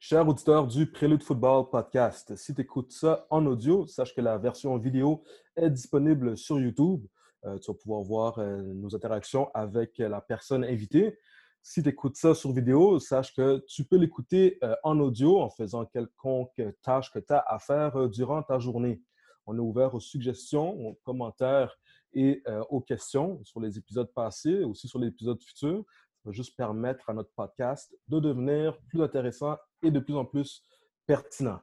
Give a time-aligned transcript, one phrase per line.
[0.00, 4.38] Cher auditeur du Prélude Football Podcast, si tu écoutes ça en audio, sache que la
[4.38, 5.24] version vidéo
[5.56, 7.04] est disponible sur YouTube.
[7.44, 11.18] Euh, tu vas pouvoir voir euh, nos interactions avec la personne invitée.
[11.62, 15.50] Si tu écoutes ça sur vidéo, sache que tu peux l'écouter euh, en audio en
[15.50, 19.02] faisant quelconque tâche que tu as à faire durant ta journée.
[19.46, 21.76] On est ouvert aux suggestions, aux commentaires
[22.12, 25.84] et aux questions sur les épisodes passés, aussi sur les épisodes futurs.
[26.18, 30.24] Ça va juste permettre à notre podcast de devenir plus intéressant et de plus en
[30.24, 30.64] plus
[31.06, 31.60] pertinent.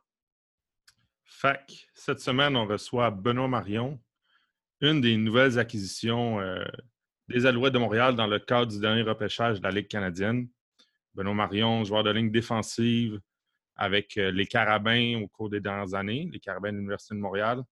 [1.24, 4.00] Fac, cette semaine, on reçoit Benoît Marion,
[4.82, 6.64] une des nouvelles acquisitions euh,
[7.28, 10.48] des Alouettes de Montréal dans le cadre du dernier repêchage de la Ligue canadienne.
[11.14, 13.20] Benoît Marion, joueur de ligne défensive
[13.76, 17.64] avec euh, les Carabins au cours des dernières années, les Carabins de l'Université de Montréal,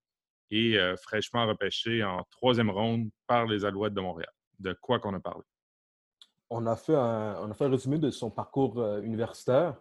[0.49, 4.31] et euh, fraîchement repêché en troisième ronde par les Alouettes de Montréal.
[4.59, 5.43] De quoi qu'on a parlé?
[6.49, 9.77] On a fait un, on a fait un résumé de son parcours universitaire.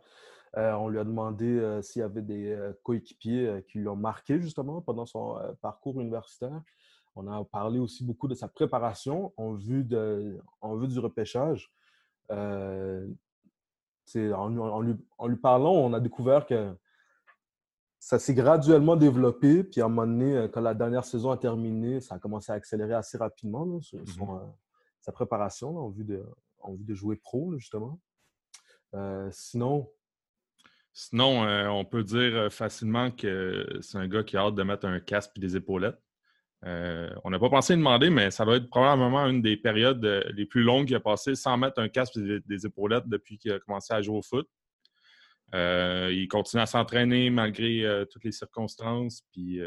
[0.54, 5.06] On lui a demandé s'il y avait des coéquipiers qui lui ont marqué justement pendant
[5.06, 6.60] son parcours universitaire.
[7.14, 11.70] On a parlé aussi beaucoup de sa préparation en vue, de, en vue du repêchage.
[12.30, 13.06] Euh,
[14.16, 14.48] en,
[14.80, 16.74] lui, en, lui, parlant, on a découvert que
[17.98, 19.62] ça s'est graduellement développé.
[19.62, 22.50] Puis à un moment donné, euh, quand la dernière saison a terminé, ça a commencé
[22.50, 24.38] à accélérer assez rapidement, mmh euh,
[25.00, 26.24] sa préparation en, vue de,
[26.60, 27.98] en vue de jouer pro, justement.
[29.32, 29.90] sinon,
[30.94, 35.00] Sinon, on peut dire facilement que c'est un gars qui a hâte de mettre un
[35.00, 35.98] casque et des épaulettes.
[36.64, 40.22] Euh, on n'a pas pensé demander, mais ça doit être probablement une des périodes euh,
[40.34, 43.52] les plus longues qu'il a passé sans mettre un casque et des, épaulettes depuis qu'il
[43.52, 44.48] a commencé à jouer au foot.
[45.54, 49.22] Euh, il continue à s'entraîner malgré toutes les circonstances.
[49.32, 49.60] Puis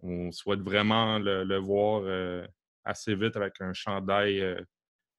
[0.00, 2.04] on souhaite vraiment le, voir
[2.84, 4.42] assez vite avec un chandail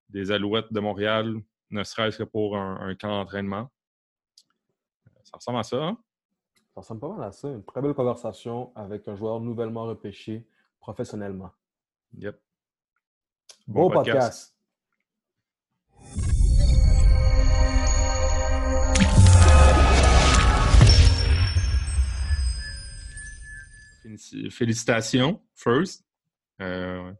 [0.10, 1.36] des Alouettes de Montréal,
[1.70, 3.72] ne serait-ce que pour un, camp d'entraînement.
[5.34, 5.98] Ça ressemble à ça, hein?
[6.76, 7.50] Ça ressemble pas mal à ça.
[7.50, 10.48] Une très belle conversation avec un joueur nouvellement repêché
[10.80, 11.50] professionnellement.
[12.20, 12.40] Yep.
[13.66, 14.56] Bon, podcast.
[24.52, 26.06] Félicitations, first.
[26.62, 27.12] Euh,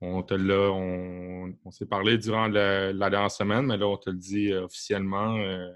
[0.00, 4.16] on te l'a, on, s'est parlé durant la dernière semaine, mais là, on te le
[4.16, 5.38] dit euh, officiellement.
[5.38, 5.72] Euh,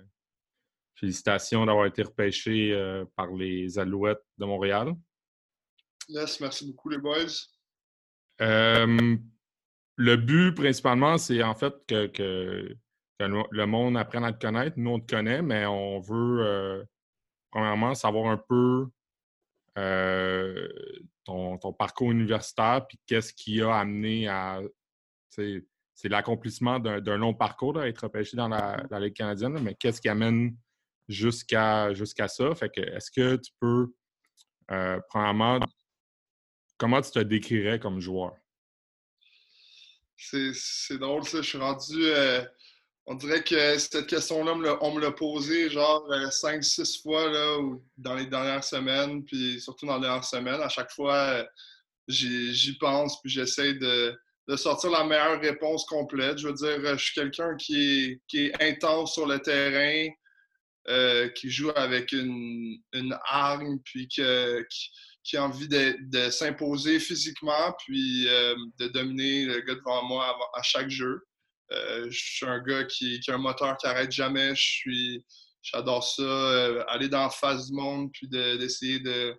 [1.00, 4.94] félicitations d'avoir été repêché par les Alouettes de Montréal.
[6.10, 7.26] Yes, merci beaucoup, les boys.
[8.40, 9.16] Euh,
[9.96, 12.76] le but, principalement, c'est en fait que,
[13.18, 14.78] le monde apprenne à te connaître.
[14.78, 16.84] Nous, on te connaît, mais on veut, euh,
[17.50, 18.88] premièrement, savoir un peu
[19.78, 20.68] euh,
[21.24, 24.60] ton, parcours universitaire, puis qu'est-ce qui a amené à.
[25.28, 30.08] C'est l'accomplissement d'un long parcours, d'être être repêché dans la, Ligue canadienne, mais qu'est-ce qui
[30.08, 30.56] amène
[31.10, 32.54] jusqu'à ça?
[32.54, 33.92] Fait que, est-ce que tu peux,
[35.08, 35.60] premièrement,
[36.78, 38.32] comment tu te décrirais comme joueur?
[40.16, 41.40] C'est drôle, ça.
[41.40, 42.04] Je suis rendu.
[42.04, 42.42] Euh,
[43.06, 47.58] on dirait que cette question-là, on me l'a posée genre 5-6 euh, fois là,
[47.96, 50.60] dans les dernières semaines, puis surtout dans les dernières semaines.
[50.60, 51.44] À chaque fois, euh,
[52.08, 54.18] j'y pense, puis j'essaie de,
[54.56, 56.38] sortir la meilleure réponse complète.
[56.38, 60.08] Je veux dire, je suis quelqu'un qui est, intense sur le terrain,
[61.34, 62.78] qui joue avec une,
[63.24, 70.04] arme, puis qui, a envie de, s'imposer physiquement, puis euh, de dominer le gars devant
[70.04, 71.20] moi à, chaque jeu.
[71.72, 74.54] Euh, je suis un gars qui, a un moteur qui n'arrête jamais.
[74.54, 75.24] Je suis,
[75.62, 79.36] j'adore ça, euh, aller dans la face du monde, puis d'essayer de,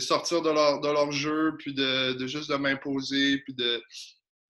[0.00, 3.82] sortir de leur, de leur jeu, puis de, juste de m'imposer, puis de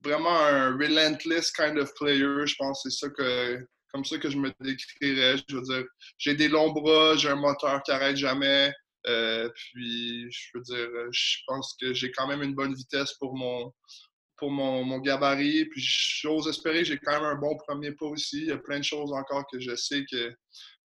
[0.03, 2.47] vraiment un relentless kind of player.
[2.47, 5.37] Je pense que c'est ça que, comme ça que je me décrirais.
[5.49, 5.85] Je veux dire,
[6.19, 8.73] j'ai des longs bras, j'ai un moteur qui n'arrête jamais.
[9.07, 13.15] Euh, puis, je veux dire, euh, je pense que j'ai quand même une bonne vitesse
[13.15, 13.73] pour mon,
[14.37, 15.67] pour mon, gabarit.
[15.67, 18.43] Puis, j'ose espérer que j'ai quand même un bon premier pas aussi.
[18.43, 20.33] Il y a plein de choses encore que je sais que,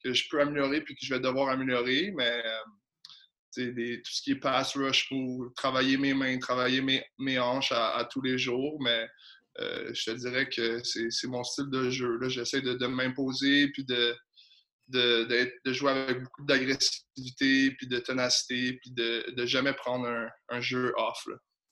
[0.03, 2.13] que je peux améliorer puis que je vais devoir améliorer.
[2.17, 7.05] Mais euh, des, tout ce qui est pass rush pour travailler mes mains, travailler mes,
[7.19, 8.79] mes hanches à, tous les jours.
[8.83, 9.07] Mais
[9.59, 12.19] je te dirais que c'est mon style de jeu.
[12.29, 14.15] J'essaie de, de m'imposer puis de
[14.89, 20.09] de, de, jouer avec beaucoup d'agressivité, puis de ténacité, puis de, jamais prendre
[20.49, 21.27] un, jeu off.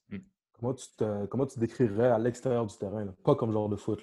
[0.09, 0.19] Hmm.
[0.53, 3.07] Comment, tu te, comment tu décrirais à l'extérieur du terrain?
[3.25, 4.03] Pas comme genre de foot.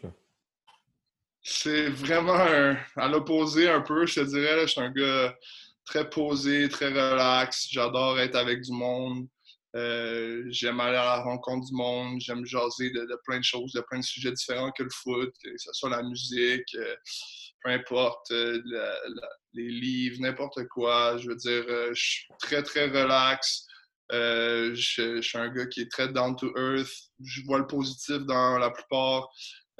[1.43, 2.37] C'est vraiment
[2.95, 4.61] à l'opposé un peu, je te dirais.
[4.61, 5.35] je suis un gars
[5.85, 7.67] très posé, très relax.
[7.69, 9.27] J'adore être avec du monde.
[9.75, 13.81] Euh, j'aime aller à la rencontre du monde, j'aime jaser de, plein de choses, de
[13.81, 16.95] plein de sujets différents que le foot, que ce soit la musique, euh,
[17.63, 18.61] peu importe, euh,
[19.53, 21.17] les livres, n'importe quoi.
[21.17, 21.63] Je veux dire,
[21.93, 23.65] je suis très, très relax.
[24.11, 26.91] Je, suis un gars qui est très down to earth.
[27.23, 29.29] Je vois le positif dans la plupart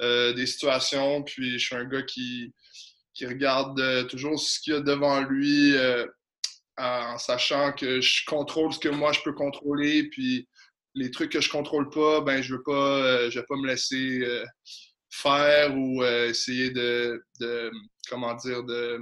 [0.00, 1.22] des situations.
[1.24, 2.52] Puis je suis un gars qui,
[3.14, 5.74] qui regarde toujours ce qu'il y a devant lui
[6.78, 10.48] en sachant que je contrôle ce que moi je peux contrôler, puis
[10.94, 13.66] les trucs que je contrôle pas, ben je veux pas, euh, je vais pas me
[13.66, 14.44] laisser euh,
[15.10, 17.22] faire ou euh, essayer de,
[18.08, 19.00] comment dire, de,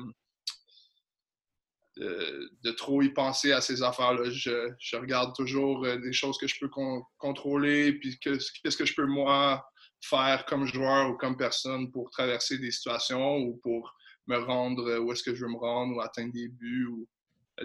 [1.97, 4.31] de, trop y penser à ces affaires-là.
[4.31, 6.71] Je, regarde toujours des choses que je peux
[7.19, 9.65] contrôler, puis qu'est-ce que je peux moi
[10.03, 13.93] faire comme joueur ou comme personne pour traverser des situations ou pour
[14.27, 17.07] me rendre où est-ce que je veux me rendre ou atteindre des buts ou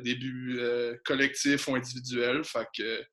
[0.02, 2.44] des buts euh, collectifs ou individuels.
[2.44, 3.04] Fait que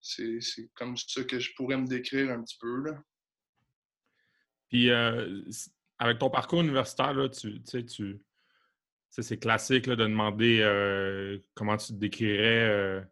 [0.00, 2.82] c'est comme ça que je pourrais me décrire un petit peu.
[2.82, 3.02] Là.
[4.68, 5.42] Puis, euh,
[5.98, 8.20] avec ton parcours universitaire, là, tu tu,
[9.10, 13.04] c'est classique de demander euh, comment tu te décrirais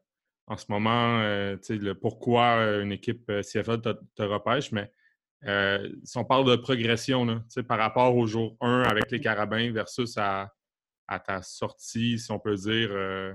[0.46, 4.90] en ce moment, le pourquoi une équipe CFL te, repêche, mais
[6.02, 10.16] si on parle de progression, là, par rapport au jour 1 avec les Carabins versus
[10.16, 10.52] à,
[11.10, 13.34] à ta sortie, si on peut dire, euh,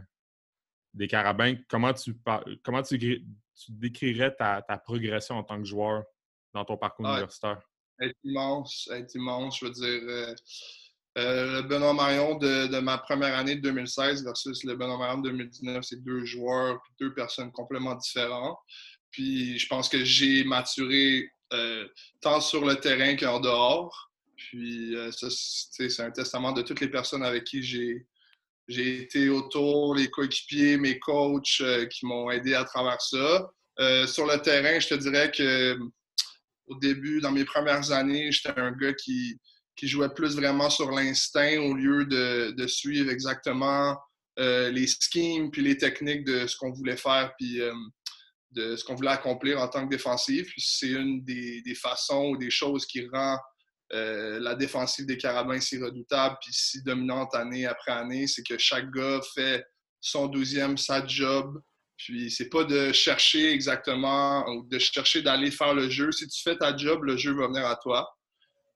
[0.94, 2.16] des Carabins, comment tu,
[2.64, 3.22] comment tu,
[3.68, 6.06] décrirais ta, progression en tant que joueur
[6.54, 7.62] dans ton parcours ah, universitaire?
[8.02, 9.60] Être immense, être immense.
[9.60, 10.36] Je veux dire, euh,
[11.18, 15.30] euh, le Benoît Marion de, ma première année de 2016 versus le Benoît Marion de
[15.30, 18.58] 2019, c'est deux joueurs, deux personnes complètement différentes.
[19.12, 21.30] Puis je pense que j'ai maturé
[22.22, 24.12] tant sur le terrain qu'en dehors.
[24.50, 28.06] Puis, euh, c'est un testament de toutes les personnes avec qui j'ai,
[28.68, 33.50] été autour, les coéquipiers, mes coachs euh, qui m'ont aidé à travers ça.
[33.80, 35.78] Euh, sur le terrain, je te dirais que
[36.68, 39.40] au début, dans mes premières années, j'étais un gars qui,
[39.76, 43.98] qui jouait plus vraiment sur l'instinct au lieu de, de suivre exactement
[44.38, 47.62] les schemes puis les techniques de ce qu'on voulait faire puis
[48.52, 50.52] de ce qu'on voulait accomplir en tant que défensif.
[50.58, 53.38] C'est une des, des, façons ou des choses qui rend
[53.94, 58.58] euh, la défensive des Carabins si redoutable puis si dominante année après année, c'est que
[58.58, 59.64] chaque gars fait
[60.02, 61.62] son douzième, sa job.
[61.98, 66.12] Puis c'est pas de chercher exactement ou de chercher d'aller faire le jeu.
[66.12, 68.10] Si tu fais ta job, le jeu va venir à toi.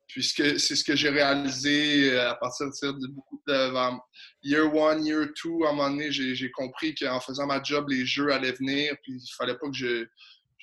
[0.07, 3.97] Puisque c'est ce que j'ai réalisé euh, à partir de beaucoup de
[4.43, 8.05] year one, year two, à un moment donné, j'ai compris qu'en faisant ma job, les
[8.05, 8.95] jeux allaient venir.
[9.03, 10.05] Puis il fallait pas que je,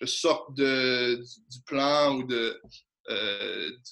[0.05, 2.61] sorte du plan ou de,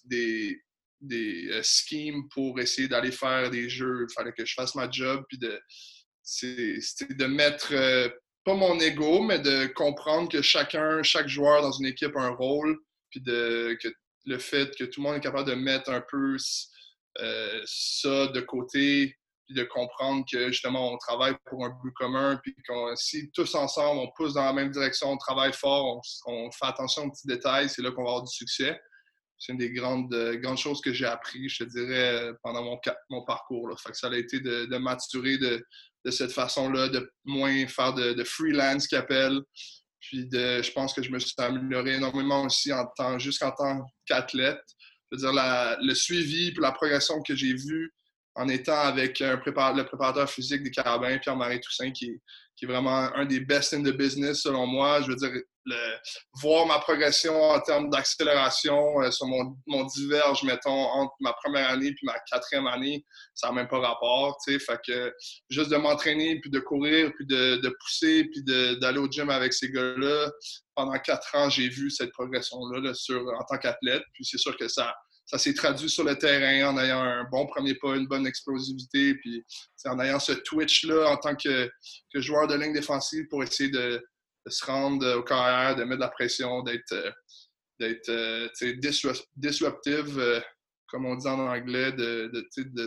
[0.04, 0.60] des,
[1.04, 4.06] des euh, schemes pour essayer d'aller faire des jeux.
[4.08, 5.60] Il fallait que je fasse ma job, puis de,
[6.42, 8.08] de mettre, euh,
[8.44, 12.30] pas mon ego, mais de comprendre que chacun, chaque joueur dans une équipe a un
[12.30, 12.78] rôle,
[13.10, 13.88] puis de, que
[14.26, 19.14] le fait que tout le monde est capable de mettre un peu ça de côté,
[19.46, 23.54] puis de comprendre que justement on travaille pour un but commun, puis qu'on si tous
[23.54, 27.26] ensemble on pousse dans la même direction, on travaille fort, on fait attention aux petits
[27.26, 28.80] détails, c'est là qu'on va avoir du succès
[29.44, 32.62] c'est une des grandes, euh, grandes choses que j'ai appris, je te dirais, euh, pendant
[32.62, 32.80] mon,
[33.10, 33.68] mon parcours.
[33.68, 33.74] Là.
[33.92, 35.62] Ça a été de, maturer de,
[36.04, 39.40] de cette façon-là, de moins faire de, freelance qu'appelle.
[40.00, 43.84] Puis de, je pense que je me suis amélioré énormément aussi en tant, jusqu'en tant
[44.06, 44.62] qu'athlète.
[45.12, 47.92] Je veux dire, le suivi et la progression que j'ai vue
[48.34, 52.20] en étant avec le préparateur physique des Carabins, Pierre-Marie Toussaint, qui,
[52.56, 55.00] qui est vraiment un des best in the business selon moi.
[55.02, 55.32] Je veux dire,
[56.40, 61.70] voir ma progression en termes d'accélération euh, sur mon, mon, diverge, mettons, entre ma première
[61.70, 64.58] année puis ma quatrième année, ça n'a même pas rapport, tu sais.
[64.58, 65.14] Fait que
[65.48, 69.52] juste de m'entraîner, puis de courir, puis de, de pousser, puis d'aller au gym avec
[69.54, 70.30] ces gars-là,
[70.74, 74.02] pendant quatre ans, j'ai vu cette progression-là sur, en tant qu'athlète.
[74.12, 74.94] Puis c'est sûr que ça,
[75.26, 79.14] ça s'est traduit sur le terrain en ayant un bon premier pas, une bonne explosivité,
[79.14, 79.42] puis
[79.86, 81.70] en ayant ce twitch-là en tant que,
[82.14, 84.02] joueur de ligne défensive pour essayer de,
[84.46, 87.10] se rendre au carrière, de mettre de la pression, d'être euh,
[88.10, 88.48] euh,
[89.36, 90.40] disruptive, euh,
[90.88, 92.30] comme on dit en anglais, de,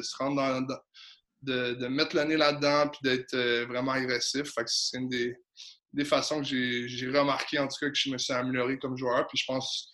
[0.03, 0.77] se rendre dans,
[1.41, 4.53] de, de, mettre le nez là-dedans puis d'être vraiment agressif.
[4.67, 5.35] c'est une des,
[5.93, 9.25] des, façons que j'ai remarqué, en tout cas, que je me suis amélioré comme joueur.
[9.25, 9.91] Puis je pense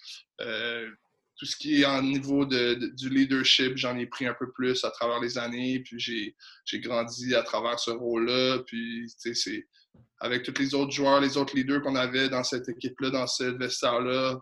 [1.37, 4.83] tout ce qui est en niveau de, du leadership, j'en ai pris un peu plus
[4.83, 5.79] à travers les années.
[5.79, 8.59] Puis j'ai grandi à travers ce rôle-là.
[8.65, 9.67] Puis, c'est
[10.19, 13.43] avec tous les autres joueurs, les autres leaders qu'on avait dans cette équipe-là, dans ce
[13.43, 14.39] vestiaire-là.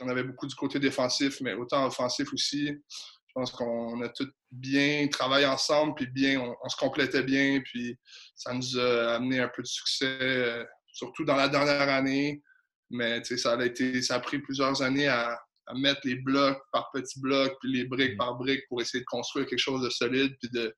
[0.00, 2.66] On avait beaucoup du côté défensif, mais autant offensif aussi.
[2.66, 7.96] Je pense qu'on a tous bien travaillé ensemble, puis bien, on, se complétait bien, puis
[8.34, 10.66] ça nous a amené un peu de succès.
[10.92, 12.42] surtout dans la dernière année.
[12.90, 15.38] Mais ça a, été, ça a pris plusieurs années à,
[15.74, 18.18] mettre les blocs par petits blocs, puis les briques mm.
[18.18, 20.74] par briques pour essayer de construire quelque chose de solide, puis de,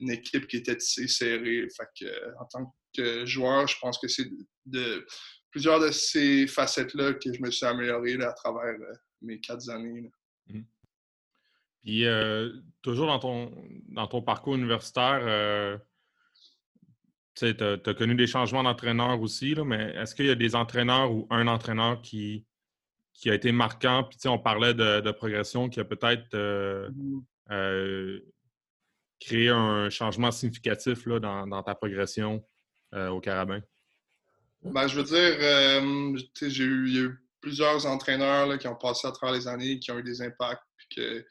[0.00, 1.66] une équipe qui était assez serrée.
[1.76, 4.28] Fait que, en tant que joueur, je pense que c'est
[4.66, 5.06] de,
[5.50, 10.10] plusieurs de ces facettes-là que je me suis amélioré à travers euh, mes quatre années.
[10.48, 10.62] Mm.
[11.82, 12.52] Puis, euh,
[12.82, 13.52] toujours dans ton,
[13.88, 15.76] dans ton parcours universitaire, euh,
[17.34, 21.10] tu as, connu des changements d'entraîneur aussi, là, mais est-ce qu'il y a des entraîneurs
[21.10, 22.46] ou un entraîneur qui,
[23.14, 24.04] qui a été marquant?
[24.04, 26.36] Puis, on parlait de, progression qui a peut-être
[27.48, 28.22] mm-hmm.
[29.20, 32.44] créé un changement significatif là, dans, ta progression
[32.94, 33.60] au Carabin?
[34.62, 39.06] Ben, je veux dire, j'ai eu, il y a eu plusieurs entraîneurs qui ont passé
[39.06, 41.26] à travers les années, qui ont eu des impacts, puis que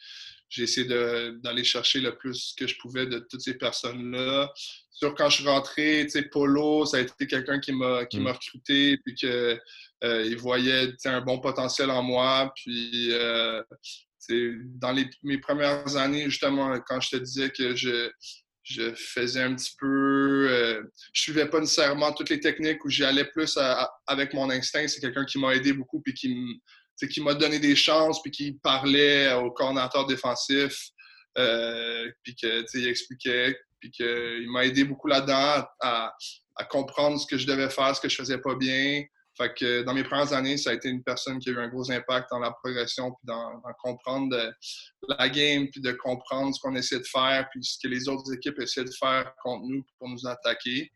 [0.51, 4.51] j'ai essayé d'aller chercher le plus que je pouvais de toutes ces personnes-là.
[4.91, 8.19] Sur quand je suis rentré, tu sais, Polo, ça a été quelqu'un qui m'a qui
[8.19, 8.23] mm.
[8.23, 9.57] m'a recruté, puis que
[10.03, 12.51] euh, il voyait un bon potentiel en moi.
[12.55, 13.63] Puis euh,
[14.29, 18.11] dans les, mes premières années, justement, quand je te disais que je
[18.63, 20.47] je faisais un petit peu.
[20.49, 23.57] Euh, je suivais pas nécessairement toutes les techniques où j'y allais plus
[24.05, 24.87] avec mon instinct.
[24.87, 26.61] C'est quelqu'un qui m'a aidé beaucoup puis qui,
[27.07, 30.89] qui m'a donné des chances puis qui parlait au coordinateur défensif
[31.37, 36.13] euh, puis qu'il expliquait puis qu'il m'a aidé beaucoup là-dedans à,
[36.69, 39.03] comprendre ce que je devais faire, ce que je faisais pas bien.
[39.35, 41.69] Fait que dans mes premières années, ça a été une personne qui a eu un
[41.69, 44.53] gros impact dans la progression, puis dans, comprendre
[45.07, 48.31] la game, puis de comprendre ce qu'on essaie de faire, puis ce que les autres
[48.31, 50.91] équipes essaient de faire contre nous pour nous attaquer.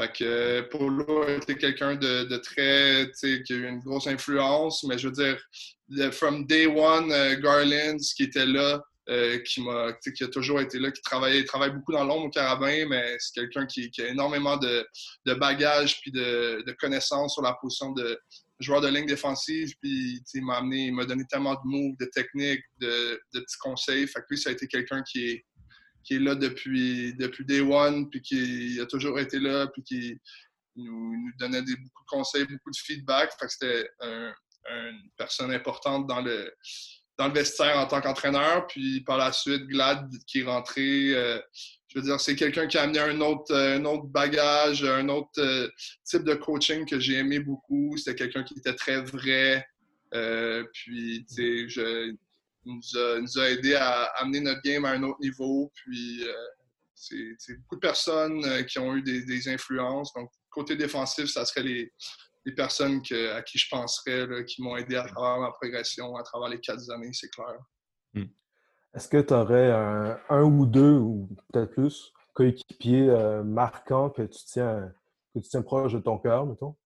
[0.00, 4.98] Fait que Polo a été quelqu'un de, très, qui a eu une grosse influence, mais
[4.98, 10.22] je veux dire, from day one, euh, Garland, qui était là, euh, qui, m'a, qui
[10.22, 13.66] a toujours été là, qui travaille, travaille beaucoup dans l'ombre au carabin, mais c'est quelqu'un
[13.66, 14.86] qui, a énormément de,
[15.26, 18.18] de bagages puis de, de, connaissances sur la position de
[18.60, 19.74] joueur de ligne défensive.
[19.82, 23.58] Puis il m'a amené, il m'a donné tellement de moves, de techniques, de, de petits
[23.58, 24.06] conseils.
[24.06, 25.44] Fait que lui, ça a été quelqu'un qui est,
[26.02, 30.20] qui est là depuis, depuis day one, puis qui a toujours été là, puis qui
[30.76, 33.32] nous, donnait des, beaucoup de conseils, beaucoup de feedback.
[33.38, 36.52] Fait que c'était une personne importante dans le
[37.18, 38.66] dans le vestiaire en tant qu'entraîneur.
[38.66, 41.14] Puis par la suite, Glad qui est rentré.
[41.14, 41.38] Euh,
[41.88, 45.08] je veux dire, c'est quelqu'un qui a amené un autre, euh, un autre bagage, un
[45.10, 45.68] autre euh,
[46.04, 47.96] type de coaching que j'ai aimé beaucoup.
[47.96, 49.66] C'était quelqu'un qui était très vrai.
[50.72, 52.14] puis, tu sais,
[52.64, 55.70] il nous a, aidé à amener notre game à un autre niveau.
[55.74, 56.24] Puis,
[56.94, 60.12] c'est beaucoup de personnes qui ont eu des, influences.
[60.14, 61.92] Donc, côté défensif, ça serait les,
[62.44, 63.00] les personnes
[63.34, 66.90] à qui je penserais, qui m'ont aidé à travers ma progression, à travers les quatre
[66.90, 67.58] années, c'est clair.
[68.14, 68.26] Hmm.
[68.94, 69.70] Est-ce que tu aurais
[70.28, 74.92] un, ou deux, ou peut-être plus, coéquipiers euh, marquants que tu tiens
[75.34, 76.76] que tu tiens proche de ton cœur, mettons?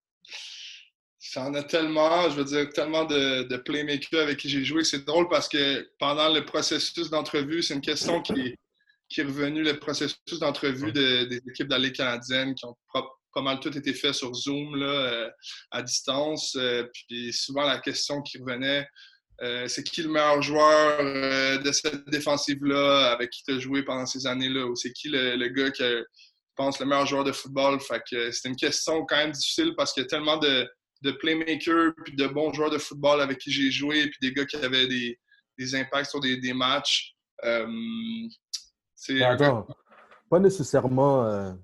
[1.33, 4.85] J'en ai tellement, je veux dire, tellement de, de playmakers avec qui j'ai joué.
[4.85, 8.55] C'est drôle parce que pendant le processus d'entrevue, c'est une question qui,
[9.19, 12.77] est revenue, le processus d'entrevue des équipes Ligue canadienne qui ont
[13.37, 15.31] pas mal tout été fait sur Zoom, là, euh,
[15.71, 16.57] à distance.
[16.57, 18.89] Euh, puis souvent, la question qui revenait,
[19.43, 24.07] euh, c'est qui le meilleur joueur de cette défensive-là, avec qui tu as joué pendant
[24.07, 26.03] ces années-là, ou c'est qui le, gars qui je
[26.57, 27.79] pense, le meilleur joueur de football?
[27.79, 30.67] Fait que une question quand même difficile parce qu'il y a tellement de,
[31.07, 34.45] de playmakers puis de bons joueurs de football avec qui j'ai joué, puis des gars
[34.45, 35.19] qui avaient des,
[35.59, 37.15] des impacts sur des, des matchs.
[38.95, 39.21] c'est
[40.29, 41.57] pas nécessairement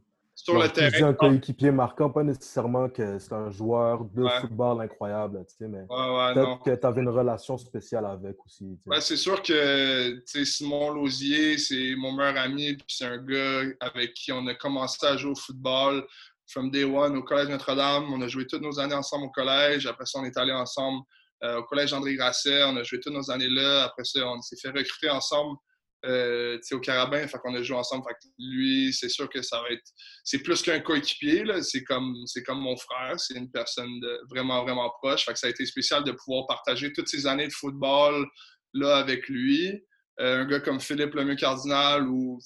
[0.43, 1.09] sur le terrain.
[1.09, 5.87] un coéquipier marquant, pas nécessairement que c'est un joueur de football incroyable, tu sais, mais
[5.87, 8.79] peut-être que tu avais une relation spéciale avec aussi.
[9.01, 14.33] c'est sûr que Simon Lausier, c'est mon meilleur ami, puis c'est un gars avec qui
[14.33, 16.07] on a commencé à jouer au football
[16.53, 18.13] from day one au Collège Notre-Dame.
[18.13, 19.87] On a joué toutes nos années ensemble au collège.
[19.87, 21.03] Après ça, on est allé ensemble
[21.43, 22.63] euh, au Collège André Grasset.
[22.65, 23.85] On a joué toutes nos années là.
[23.85, 25.57] Après ça, on s'est fait recruter ensemble
[26.05, 28.05] euh, au carabin, fait qu'on a joué ensemble.
[28.39, 29.83] Lui, c'est sûr que ça va être.
[30.25, 35.25] C'est plus qu'un coéquipier, c'est comme, comme mon frère, c'est une personne vraiment, vraiment proche.
[35.25, 38.27] Fait que ça a été spécial de pouvoir partager toutes ces années de football
[38.75, 39.81] là avec lui.
[40.21, 42.39] Euh, un gars comme Philippe Lemieux Cardinal, où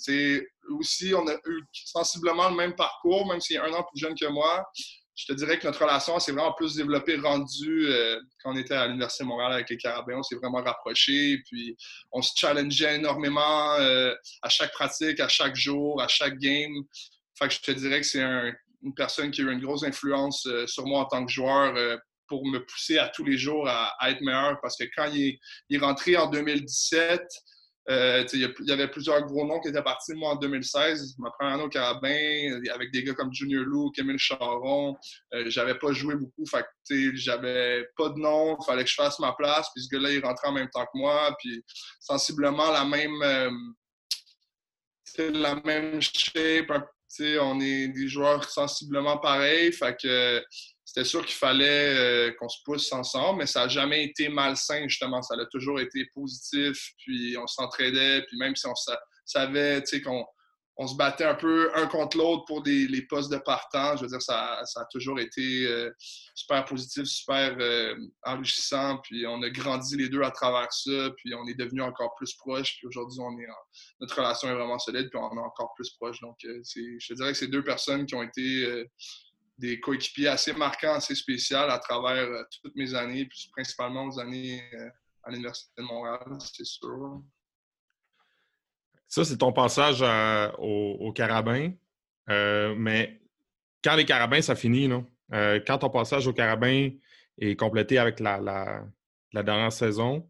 [0.79, 4.15] aussi on a eu sensiblement le même parcours, même s'il est un an plus jeune
[4.15, 4.65] que moi
[5.17, 8.75] je te dirais que notre relation s'est vraiment plus développée, rendue euh, quand on était
[8.75, 10.19] à l'Université de Montréal avec les Carabins.
[10.19, 11.75] On s'est vraiment rapprochés, puis
[12.13, 16.75] on se challengeait énormément euh, à chaque pratique, à chaque jour, à chaque game.
[17.39, 20.47] Fait que je te dirais que c'est une personne qui a eu une grosse influence
[20.67, 24.21] sur moi en tant que joueur pour me pousser à tous les jours à, être
[24.21, 24.59] meilleur.
[24.61, 25.39] Parce que quand il
[25.71, 27.23] est rentré en 2017,
[27.89, 31.15] Euh, il y, avait plusieurs gros noms qui étaient partis, moi, en 2016.
[31.19, 34.97] Ma première année au Carabin, avec des gars comme Junior Lou, Camille Charon.
[35.35, 36.67] Euh, j'avais pas joué beaucoup, fait
[37.15, 39.69] j'avais pas de nom, fallait que je fasse ma place.
[39.75, 41.35] Puis ce gars-là, il rentrait en même temps que moi.
[41.39, 41.65] Puis
[42.01, 43.51] sensiblement la même, euh,
[45.19, 46.73] la même shape.
[47.41, 49.73] on est des joueurs sensiblement pareils.
[50.97, 54.89] C'était sûr qu'il fallait euh, qu'on se pousse ensemble, mais ça n'a jamais été malsain,
[54.89, 55.21] justement.
[55.21, 58.75] Ça a toujours été positif, puis on s'entraidait, puis même si on
[59.27, 60.25] savait qu'on
[60.79, 64.03] on se battait un peu un contre l'autre pour des, les postes de partant, je
[64.03, 65.91] veux dire, ça, ça a toujours été euh,
[66.35, 71.35] super positif, super euh, enrichissant, puis on a grandi les deux à travers ça, puis
[71.35, 73.47] on est devenus encore plus proches, puis aujourd'hui, on est
[74.01, 76.21] notre relation est vraiment solide, puis on est encore plus proches.
[76.21, 78.87] Donc, je dirais que c'est deux personnes qui ont été
[79.59, 84.19] des coéquipiers assez marquants, assez spéciaux à travers euh, toutes mes années, puis principalement aux
[84.19, 84.89] années euh,
[85.23, 87.23] à l'Université de Montréal, c'est sûr.
[89.09, 90.03] Ça, c'est ton passage
[90.59, 91.73] au, Carabin.
[92.29, 93.21] Euh, mais
[93.83, 95.07] quand les Carabins, ça finit, non?
[95.31, 96.91] quand ton passage au Carabin
[97.39, 98.39] est complété avec la,
[99.33, 100.29] la, dernière saison,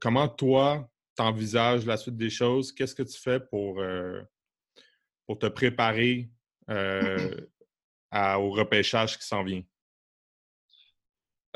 [0.00, 2.72] comment toi, t'envisages la suite des choses?
[2.72, 3.82] Qu'est-ce que tu fais pour,
[5.26, 6.28] pour te préparer
[8.12, 9.62] au repêchage qui s'en vient?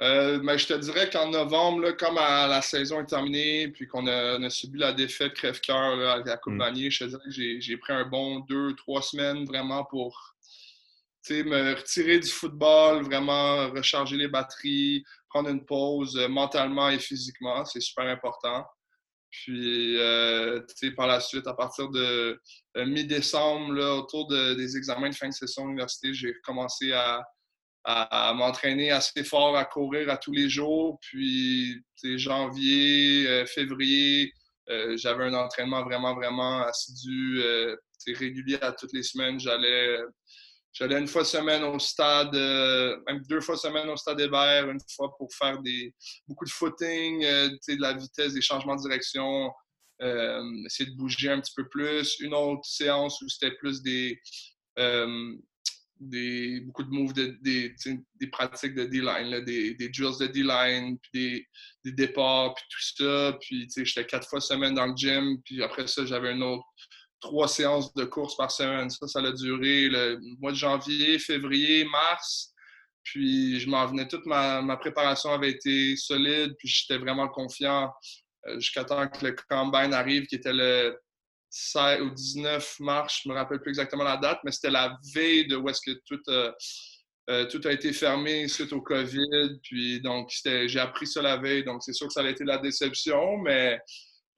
[0.01, 4.51] Euh, ben, je te dirais qu'en novembre, comme la saison est terminée, puis qu'on a,
[4.51, 6.91] subi la défaite crève-cœur à la Coupe mmh.
[6.91, 10.35] je te dirais que j'ai pris un bon deux, trois semaines vraiment pour
[11.31, 17.65] me retirer du football, vraiment recharger les batteries, prendre une pause euh, mentalement et physiquement.
[17.65, 18.67] C'est super important.
[19.33, 20.61] Puis, euh,
[20.95, 22.39] par la suite, à partir de
[22.77, 27.25] euh, mi-décembre, autour des examens de fin de session d'université, j'ai commencé à,
[28.35, 30.99] m'entraîner assez fort, à courir à tous les jours.
[31.01, 34.33] Puis, janvier, euh, février,
[34.95, 37.43] j'avais un entraînement vraiment, vraiment assidu,
[38.07, 39.41] régulier à toutes les semaines.
[39.41, 39.99] J'allais
[40.73, 44.81] J'allais une fois semaine au stade, euh, même deux fois semaine au stade Hébert, une
[44.97, 45.95] fois pour faire des,
[46.27, 49.53] beaucoup de footing, euh, de la vitesse, des changements de direction,
[50.01, 52.19] euh, essayer de bouger un petit peu plus.
[52.21, 54.19] Une autre séance où c'était plus des,
[56.01, 57.75] des, beaucoup de moves, de, des,
[58.19, 61.47] des pratiques de D-line, des, des, drills de D-line, des,
[61.85, 63.37] des, départs, puis tout ça.
[63.41, 66.65] Puis j'étais quatre fois semaine dans le gym, puis après ça, j'avais un autre
[67.23, 68.91] trois séances de course par semaine.
[68.91, 72.53] Ça, ça a duré le mois de janvier, février, mars.
[73.05, 77.91] Puis je m'en venais, toute ma, préparation avait été solide, puis j'étais vraiment confiant
[78.47, 80.97] euh, jusqu'à temps que le combine arrive, qui était le
[81.51, 85.47] 16 ou 19 mars, je me rappelle plus exactement la date, mais c'était la veille
[85.47, 89.61] de où est-ce que tout, euh, tout a été fermé suite au COVID.
[89.63, 92.59] Puis donc, j'ai appris ça la veille, donc c'est sûr que ça a été la
[92.59, 93.81] déception, mais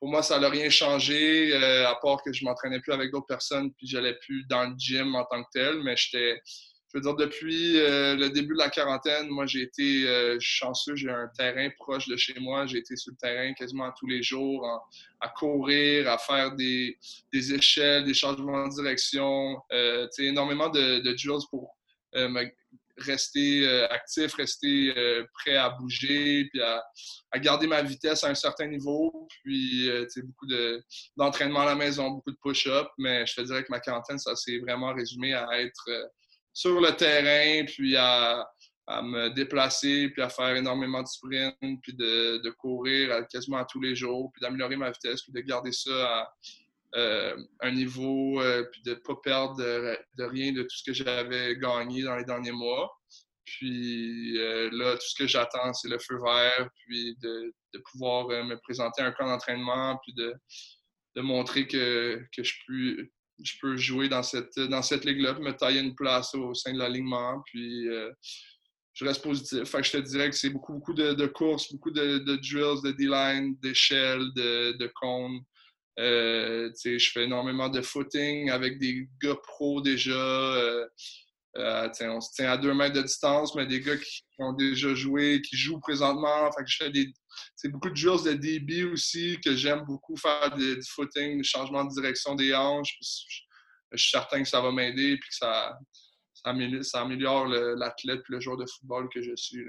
[0.05, 3.25] pour moi, ça n'a rien changé, euh, à part que je m'entraînais plus avec d'autres
[3.25, 5.83] personnes, puis j'allais plus dans le gym en tant que tel.
[5.83, 6.43] Mais j'étais,
[6.93, 10.95] je veux dire, depuis euh, le début de la quarantaine, moi, j'ai été euh, chanceux.
[10.95, 12.67] J'ai un terrain proche de chez moi.
[12.67, 14.69] J'ai été sur le terrain quasiment tous les jours,
[15.23, 16.99] à courir, à faire des,
[17.33, 19.57] échelles, des changements de direction.
[20.19, 21.79] énormément de, de pour
[22.13, 22.45] me
[22.99, 26.83] rester euh, actif, rester euh, prêt à bouger, puis à,
[27.39, 29.27] garder ma vitesse à un certain niveau.
[29.43, 30.47] Puis, euh, tu sais, beaucoup
[31.17, 32.89] d'entraînement à la maison, beaucoup de push-up.
[32.99, 35.91] Mais je te dirais que ma quarantaine, ça s'est vraiment résumé à être
[36.53, 38.47] sur le terrain, puis à,
[39.03, 44.31] me déplacer, puis à faire énormément de sprint, puis de, courir quasiment tous les jours,
[44.33, 46.33] puis d'améliorer ma vitesse, puis de garder ça à
[46.97, 50.93] euh, un niveau, euh, puis de ne pas perdre de, rien de tout ce que
[50.93, 52.89] j'avais gagné dans les derniers mois.
[53.45, 57.53] Puis euh, là, tout ce que j'attends, c'est le feu vert, puis de,
[57.93, 63.09] pouvoir me présenter un camp d'entraînement, puis de, montrer que, je, peux,
[63.43, 66.79] je peux jouer dans cette, dans cette ligue-là, me tailler une place au sein de
[66.79, 67.43] l'alignement.
[67.47, 67.89] Puis
[68.93, 69.65] je reste positif.
[69.65, 73.57] Fait je te dirais que c'est beaucoup, beaucoup de, courses, beaucoup de, drills, de D-line,
[73.61, 75.41] d'échelles, de, de cônes.
[75.99, 80.11] Euh, je fais énormément de footing avec des gars pros déjà.
[80.11, 80.87] Euh,
[81.57, 84.93] euh, on se tient à deux mètres de distance, mais des gars qui, ont déjà
[84.95, 86.51] joué, qui jouent présentement.
[86.51, 87.13] Fait que je fais des,
[87.67, 92.35] beaucoup de drills de débit aussi, que j'aime beaucoup faire du footing, changement de direction
[92.35, 92.97] des hanches.
[93.01, 95.79] je, suis certain que ça va m'aider et que ça,
[96.43, 99.65] améliore, l'athlète et le joueur de football que je suis.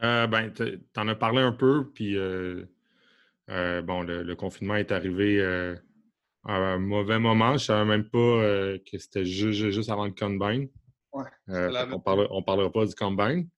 [0.00, 2.16] ben, tu en as parlé un peu, puis
[3.50, 5.74] euh, bon, le, confinement est arrivé euh,
[6.44, 7.50] à un mauvais moment.
[7.50, 10.68] Je ne savais même pas euh, que c'était juste, avant le combine.
[11.12, 13.48] Ouais, on ne parlera pas du combine.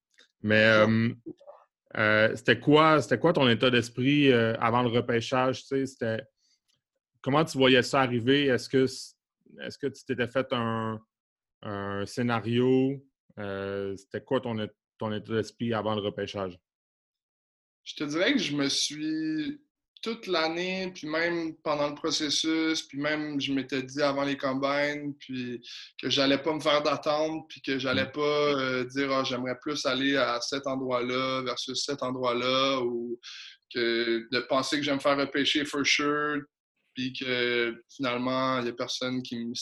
[0.42, 0.86] Mais
[1.96, 5.64] Euh, c'était quoi, quoi ton état d'esprit euh, avant le repêchage?
[5.64, 6.22] C'était,
[7.20, 8.46] comment tu voyais ça arriver?
[8.46, 11.00] Est-ce que, est-ce que tu t'étais fait un,
[12.06, 13.02] scénario?
[13.38, 14.68] Euh, c'était quoi ton,
[14.98, 16.58] ton état d'esprit avant le repêchage?
[17.84, 19.60] Je te dirais que je me suis
[20.04, 25.14] toute l'année, puis même pendant le processus, puis même je m'étais dit avant les combines,
[25.18, 25.66] puis
[25.98, 28.12] que j'allais pas me faire d'attente, puis que j'allais mm.
[28.12, 33.18] pas euh, dire ah, j'aimerais plus aller à cet endroit-là versus cet endroit-là, ou
[33.74, 36.42] que de penser que j'aime faire repêcher for sure,
[36.92, 39.54] puis que finalement il y a personne qui me,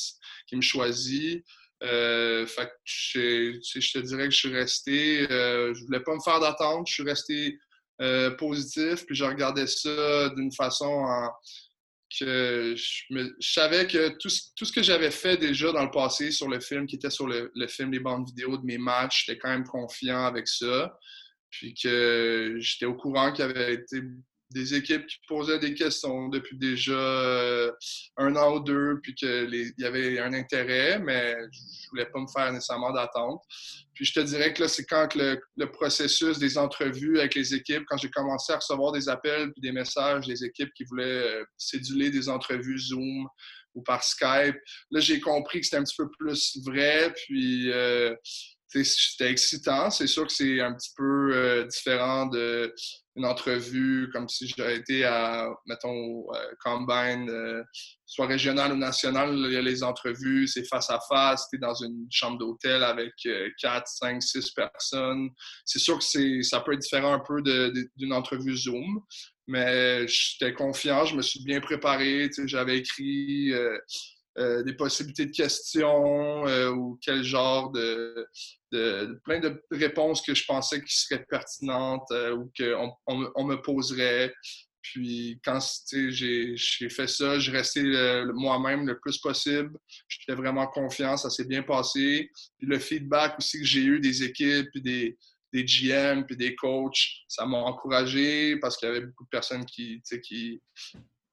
[0.48, 1.44] qui me choisit.
[1.85, 6.16] Euh, fait que je, je, te dirais que je suis resté, euh, je voulais pas
[6.16, 7.59] me faire d'attente, je suis resté
[8.00, 11.05] euh, positif, puis je regardais ça d'une façon
[12.18, 16.61] que je, savais que tout, ce que j'avais fait déjà dans le passé sur le
[16.61, 19.64] film, qui était sur le, film, les bandes vidéo de mes matchs, j'étais quand même
[19.64, 20.92] confiant avec ça.
[21.50, 24.00] Puis que j'étais au courant qu'il y avait été
[24.52, 27.72] des équipes qui posaient des questions depuis déjà euh,
[28.16, 32.26] un an ou deux, puis qu'il y avait un intérêt, mais je voulais pas me
[32.26, 33.42] faire nécessairement d'attente.
[33.94, 35.40] Puis je te dirais que là, c'est quand le,
[35.72, 39.72] processus des entrevues avec les équipes, quand j'ai commencé à recevoir des appels puis des
[39.72, 43.28] messages des équipes qui voulaient euh, céduler des entrevues Zoom
[43.74, 44.56] ou par Skype,
[44.90, 47.70] là, j'ai compris que c'était un petit peu plus vrai, puis...
[47.70, 48.14] Euh,
[48.72, 49.90] c'était excitant.
[49.90, 55.04] C'est sûr que c'est un petit peu euh, différent d'une entrevue comme si j'avais été
[55.04, 57.62] à, mettons, euh, Combine, euh,
[58.06, 59.35] soit régional ou national.
[59.35, 61.48] Il y a les entrevues, c'est face à face.
[61.50, 63.12] Tu es dans une chambre d'hôtel avec
[63.61, 65.28] 4, 5, 6 personnes.
[65.64, 67.42] C'est sûr que ça peut être différent un peu
[67.96, 69.00] d'une entrevue Zoom.
[69.48, 72.30] Mais j'étais confiant, je me suis bien préparé.
[72.46, 73.52] J'avais écrit
[74.38, 78.26] euh, des possibilités de questions euh, ou quel genre de,
[79.24, 84.32] plein de réponses que je pensais qui seraient pertinentes euh, ou qu'on on, me poserait.
[84.80, 85.58] Puis quand
[85.92, 86.56] j'ai
[86.88, 87.82] fait ça, je restais
[88.32, 89.78] moi-même le plus possible.
[90.08, 92.30] J'étais vraiment confiant, ça s'est bien passé.
[92.56, 95.16] Puis le feedback aussi que j'ai eu des équipes, puis des,
[95.52, 100.00] GM, puis des coachs, ça m'a encouragé parce qu'il y avait beaucoup de personnes qui,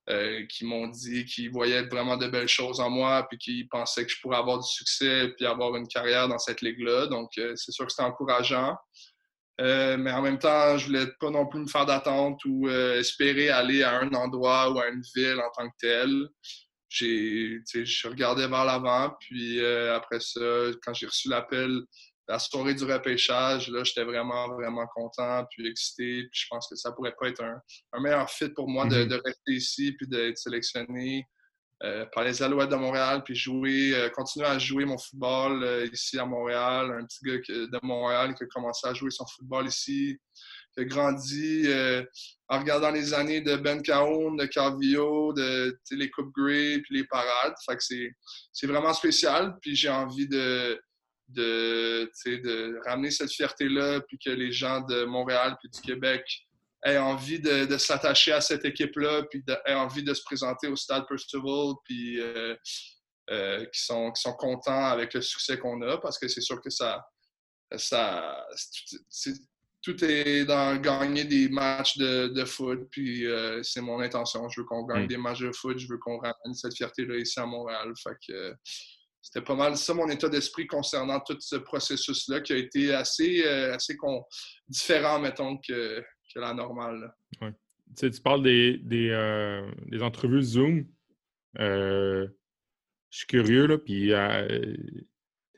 [0.10, 4.06] euh, qui m'ont dit qu'ils voyaient vraiment de belles choses en moi, puis qui pensaient
[4.06, 7.06] que je pourrais avoir du succès, puis avoir une carrière dans cette ligue-là.
[7.06, 8.76] Donc, euh, c'est sûr que c'était encourageant.
[9.62, 13.50] Euh, mais en même temps, je voulais pas non plus me faire d'attente ou espérer
[13.50, 16.28] aller à un endroit ou à une ville en tant que tel.
[16.88, 21.82] J'ai, je regardais vers l'avant, puis après ça, quand j'ai reçu l'appel
[22.30, 26.28] la soirée du repêchage, là, j'étais vraiment, vraiment content, puis excité.
[26.32, 29.22] Puis je pense que ça pourrait pas être un, meilleur fit pour moi de, mm-hmm.
[29.26, 31.26] rester ici, puis d'être sélectionné
[31.84, 35.88] euh, par les Alouettes de Montréal, puis jouer, euh, continuer à jouer mon football euh,
[35.92, 37.00] ici à Montréal.
[37.00, 40.16] Un petit gars de Montréal qui a commencé à jouer son football ici,
[40.76, 41.68] qui a grandi
[42.48, 47.08] en regardant les années de Ben Cahoon, de Carvio, de les Coupes Grey, puis les
[47.08, 47.56] parades.
[47.66, 47.84] Fait que
[48.54, 50.80] c'est vraiment spécial, puis j'ai envie de
[51.30, 56.24] de, de ramener cette fierté-là, puis que les gens de Montréal puis du Québec
[56.84, 61.06] aient envie de, s'attacher à cette équipe-là, puis aient envie de se présenter au Stade
[61.08, 62.56] Percival, puis euh,
[63.32, 66.62] euh, qui, sont, qui sont contents avec le succès qu'on a, parce que c'est sûr
[66.62, 67.06] que ça,
[67.76, 68.46] ça
[69.82, 74.50] tout est dans gagner des matchs de, foot, puis euh, c'est mon intention.
[74.50, 75.08] Je veux qu'on gagne mm.
[75.08, 77.94] des matchs de foot, je veux qu'on ramène cette fierté-là ici à Montréal.
[78.02, 78.54] Fait que
[79.22, 83.44] c'était pas mal ça mon état d'esprit concernant tout ce processus-là qui a été assez,
[83.46, 83.98] euh, assez
[84.68, 86.04] différent, mettons, que,
[86.36, 87.14] la normale.
[87.42, 87.48] Tu,
[87.96, 89.70] sais, tu parles des, des, euh,
[90.02, 90.86] entrevues Zoom.
[91.60, 92.28] Euh,
[93.10, 94.14] je suis curieux, là, puis tu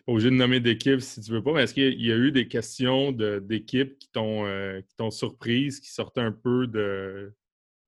[0.05, 2.31] pas obligé de nommer d'équipe si tu veux pas, mais est-ce qu'il y a eu
[2.31, 7.33] des questions d'équipes qui t'ont surprise, qui sortaient un peu de,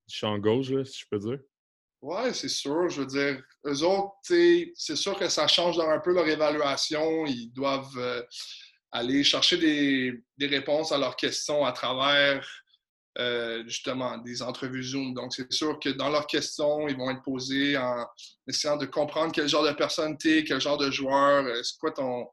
[0.07, 1.39] du champ gauche, si je peux dire?
[2.03, 2.89] Oui, c'est sûr.
[2.89, 7.25] Je veux dire, eux autres, c'est sûr que ça change un peu leur évaluation.
[7.25, 8.21] Ils doivent euh,
[8.91, 12.45] aller chercher des, réponses à leurs questions à travers
[13.19, 15.13] euh, justement des entrevues Zoom.
[15.13, 18.05] Donc, c'est sûr que dans leurs questions, ils vont être posées en
[18.49, 21.79] essayant de comprendre quel genre de personne tu es, quel genre de joueur, euh, c'est
[21.79, 22.27] quoi ton.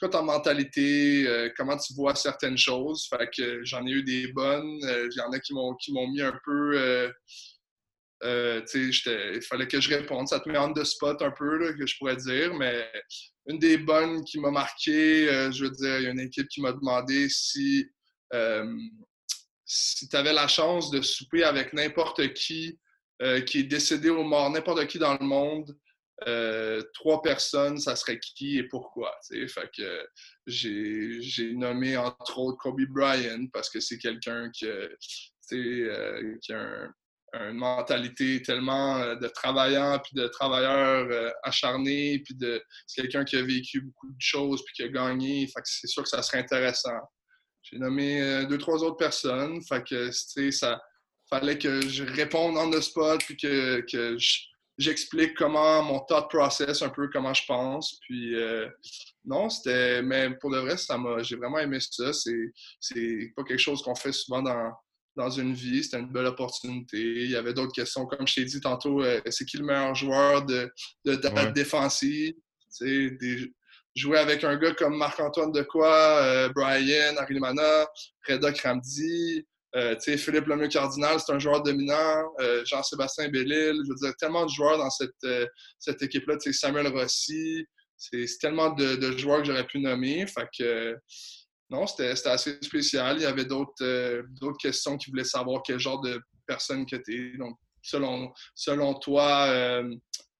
[0.00, 3.06] quoi ta mentalité, comment tu vois certaines choses.
[3.08, 4.80] Fait que j'en ai eu des bonnes.
[4.82, 5.76] Il y en a qui m'ont
[6.08, 7.12] mis un peu
[8.24, 10.28] euh, il fallait que je réponde.
[10.28, 12.88] Ça te met en de spot un peu, là, que je pourrais dire, mais
[13.46, 16.48] une des bonnes qui m'a marqué, euh, je veux dire, il y a une équipe
[16.48, 17.86] qui m'a demandé si,
[18.32, 18.76] euh,
[19.64, 22.78] si tu avais la chance de souper avec n'importe qui
[23.46, 25.72] qui est décédé ou mort, n'importe qui dans le monde,
[26.92, 29.16] trois personnes, ça serait qui et pourquoi.
[29.30, 30.06] Fait que
[30.48, 34.66] j'ai nommé entre autres Kobe Bryant parce que c'est quelqu'un qui,
[35.48, 36.88] qui a
[37.34, 43.36] une mentalité tellement euh, de travaillant, puis de travailleur acharné, puis de c'est quelqu'un qui
[43.36, 45.46] a vécu beaucoup de choses, puis qui a gagné.
[45.46, 46.98] Fait que c'est sûr que ça serait intéressant.
[47.62, 49.62] J'ai nommé deux, trois autres personnes.
[49.62, 50.82] Fait que, ça
[51.30, 54.16] fallait que je réponde en the spot, puis que, que
[54.78, 57.98] j'explique comment mon thought process, un peu comment je pense.
[58.02, 58.68] Puis euh,
[59.24, 60.02] non, c'était.
[60.02, 61.22] Mais pour le reste, ça m'a.
[61.22, 62.12] J'ai vraiment aimé ça.
[62.12, 64.72] C'est pas quelque chose qu'on fait souvent dans,
[65.16, 65.84] dans une vie.
[65.84, 66.98] C'était une belle opportunité.
[66.98, 68.06] Il y avait d'autres questions.
[68.06, 70.70] Comme je t'ai dit tantôt, euh, c'est qui le meilleur joueur de,
[71.04, 72.34] de défensive?
[72.80, 73.52] Des,
[73.94, 77.86] jouer avec un gars comme Marc-Antoine Decoy, euh, Brian, Arimana,
[78.28, 82.22] Reda Kramdi, euh, Philippe Lemieux-Cardinal, c'est un joueur dominant.
[82.40, 85.26] Euh, Jean-Sébastien Bellil, je veux dire, tellement de joueurs dans cette,
[85.78, 86.36] cette équipe-là.
[86.52, 90.26] Samuel Rossi, c'est tellement de, joueurs que j'aurais pu nommer.
[90.26, 90.96] Fait que,
[91.72, 93.16] non, c'était assez spécial.
[93.16, 97.38] Il y avait d'autres questions qui voulaient savoir quel genre de personne que tu es.
[97.38, 99.82] Donc, selon, toi,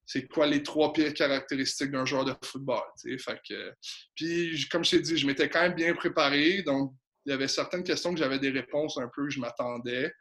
[0.04, 2.82] c'est quoi les trois pires caractéristiques d'un joueur de football.
[3.18, 3.72] Fait que,
[4.14, 6.62] puis, comme je t'ai dit, je m'étais quand même bien préparé.
[6.62, 6.92] Donc,
[7.24, 10.12] il y avait certaines questions que j'avais des réponses un peu, je m'attendais.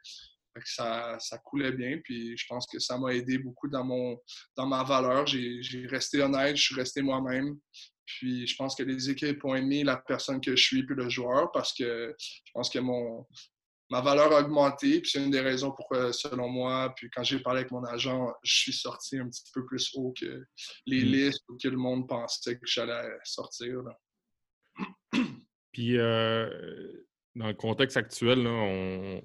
[0.64, 4.18] Ça, ça, coulait bien, puis je pense que ça m'a aidé beaucoup dans, mon,
[4.56, 5.26] dans ma valeur.
[5.26, 7.56] J'ai resté honnête, je suis resté moi-même.
[8.06, 11.08] Puis je pense que les équipes ont aimé la personne que je suis, puis le
[11.08, 13.26] joueur, parce que je pense que mon,
[13.90, 15.00] ma valeur a augmenté.
[15.00, 18.32] Puis c'est une des raisons pour, selon moi, puis quand j'ai parlé avec mon agent,
[18.42, 20.44] je suis sorti un petit peu plus haut que
[20.86, 21.08] les mm.
[21.08, 23.82] listes ou que le monde pensait que j'allais sortir.
[25.72, 26.48] Puis, euh,
[27.34, 29.22] dans le contexte actuel, on,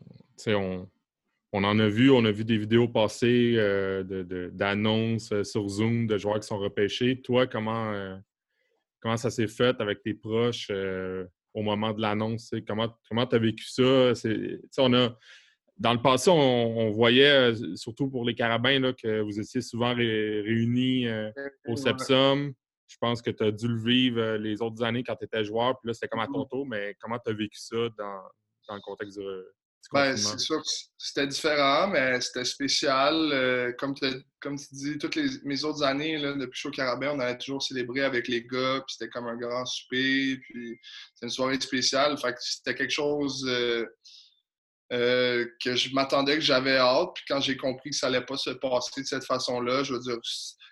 [0.47, 6.07] on, en a vu, on a vu des vidéos passées euh, d'annonces euh, sur Zoom
[6.07, 7.21] de joueurs qui sont repêchés.
[7.21, 8.17] Toi, comment,
[9.01, 10.71] comment ça s'est fait avec tes proches
[11.53, 12.51] au moment de l'annonce?
[12.67, 14.13] Comment tu as vécu ça?
[14.79, 15.17] On a,
[15.77, 21.07] dans le passé, on, voyait, surtout pour les carabins, là, que vous étiez souvent réunis
[21.67, 22.53] au Sepsum
[22.87, 25.43] je pense que tu as dû le vivre euh, les autres années quand tu étais
[25.43, 26.49] joueur, puis là, c'était comme à ton mm-hmm.
[26.49, 28.21] tour, mais comment tu as vécu ça dans,
[28.75, 29.25] le contexte du,
[29.93, 33.15] ben, c'est sûr que c'était différent, mais c'était spécial.
[33.31, 33.95] Euh, comme,
[34.41, 37.63] comme tu dis, toutes les, mes autres années, là, depuis Chaud Carabin, on avait toujours
[37.63, 40.77] célébré avec les gars, puis c'était comme un grand souper, puis
[41.13, 42.17] c'était une soirée spéciale.
[42.17, 43.85] Fait que c'était quelque chose euh,
[44.89, 48.51] que je m'attendais, que j'avais hâte, puis quand j'ai compris que ça allait pas se
[48.51, 50.17] passer de cette façon-là, je veux dire,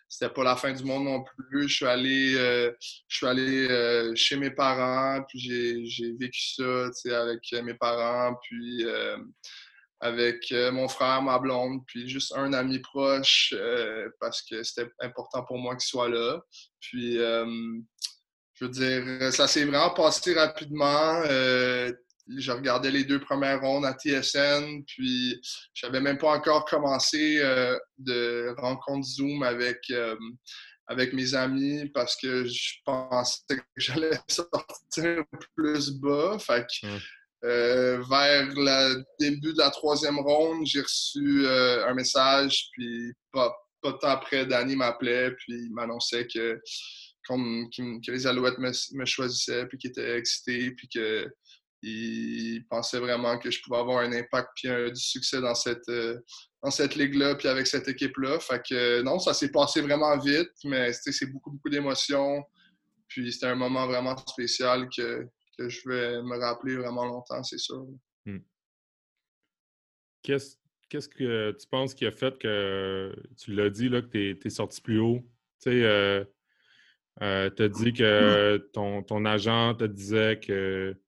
[0.08, 1.68] c'était pas la fin du monde non plus.
[1.68, 2.72] Je suis allé, euh,
[3.08, 8.86] je suis allé euh, chez mes parents, puis j'ai vécu ça avec mes parents, puis
[8.86, 9.18] euh,
[10.00, 13.56] avec mon frère, ma blonde, puis juste un ami proche
[14.20, 16.40] parce que c'était important pour moi qu'il soit là.
[16.80, 21.24] Puis, je veux dire, ça s'est vraiment passé rapidement
[22.28, 25.40] je regardais les deux premières rondes à TSN, puis
[25.74, 30.16] je n'avais même pas encore commencé euh, de rencontre Zoom avec, euh,
[30.88, 35.24] avec mes amis parce que je pensais que j'allais sortir
[35.56, 36.38] plus bas.
[36.40, 36.66] Fait
[37.44, 43.92] euh, vers le début de la troisième ronde, j'ai reçu un message, puis pas, pas
[43.92, 46.60] de temps après, Danny m'appelait, puis il m'annonçait que,
[47.28, 51.32] que les Alouettes me, me choisissaient, puis qu'il était excité, puis que
[51.88, 56.20] il pensait vraiment que je pouvais avoir un impact et du succès dans cette, euh,
[56.64, 58.40] dans cette ligue-là puis avec cette équipe-là.
[58.40, 62.44] Fait que non, ça s'est passé vraiment vite, mais c'est beaucoup, beaucoup d'émotions.
[63.08, 67.60] Puis c'était un moment vraiment spécial que, que, je vais me rappeler vraiment longtemps, c'est
[67.60, 67.86] sûr.
[68.26, 68.40] Hmm.
[70.24, 74.50] Qu'est-ce que tu penses qui a fait que tu l'as dit là, que tu es,
[74.50, 75.20] sorti plus haut?
[75.62, 76.26] Tu sais, euh,
[77.22, 81.05] euh, as dit que ton, ton agent te disait que euh,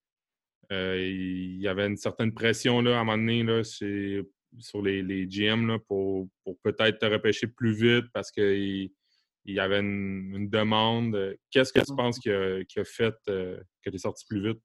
[0.69, 5.27] il y avait une certaine pression là, à un moment donné là, sur les, les
[5.27, 6.29] GM là, pour,
[6.63, 8.91] peut-être te repêcher plus vite parce qu'il
[9.45, 11.37] y avait une, demande.
[11.51, 14.61] Qu'est-ce que tu penses qui a, fait euh, que tu es sorti plus vite?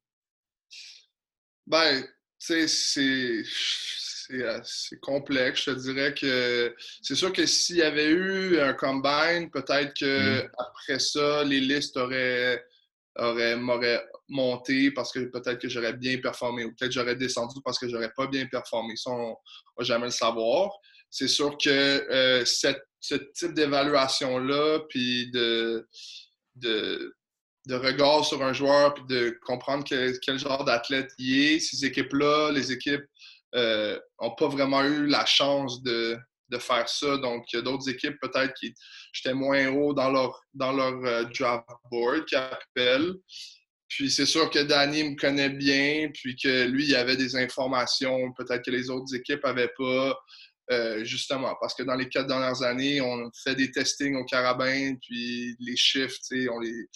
[1.66, 2.02] Ben,
[2.38, 3.44] tu sais,
[4.64, 5.64] c'est complexe.
[5.64, 10.42] Je te dirais que c'est sûr que s'il y avait eu un combine, peut-être que
[10.42, 10.50] mmh.
[10.58, 12.64] après ça, les listes auraient,
[13.16, 17.88] m'auraient monté parce que peut-être que j'aurais bien performé ou peut-être j'aurais descendu parce que
[17.88, 18.96] j'aurais pas bien performé.
[18.96, 19.36] Ça, on
[19.76, 20.70] va jamais le savoir.
[21.10, 25.86] C'est sûr que euh, ce type d'évaluation-là, puis de,
[26.56, 27.14] de,
[27.70, 32.72] regard sur un joueur, puis de comprendre quel, genre d'athlète il est, ces équipes-là, les
[32.72, 33.04] équipes
[33.54, 33.98] n'ont euh,
[34.38, 36.16] pas vraiment eu la chance de,
[36.52, 37.16] de faire ça.
[37.16, 38.74] Donc, il y a d'autres équipes peut-être qui
[39.12, 43.14] j'étais moins haut dans leur, dans leur euh, draft board qui appellent.
[43.88, 48.32] Puis c'est sûr que Danny me connaît bien, puis que lui, il avait des informations
[48.32, 50.18] peut-être que les autres équipes n'avaient pas.
[50.70, 54.94] Euh, justement, parce que dans les quatre dernières années, on fait des testings au carabin,
[55.02, 56.16] puis les chiffres,
[56.50, 56.86] on les,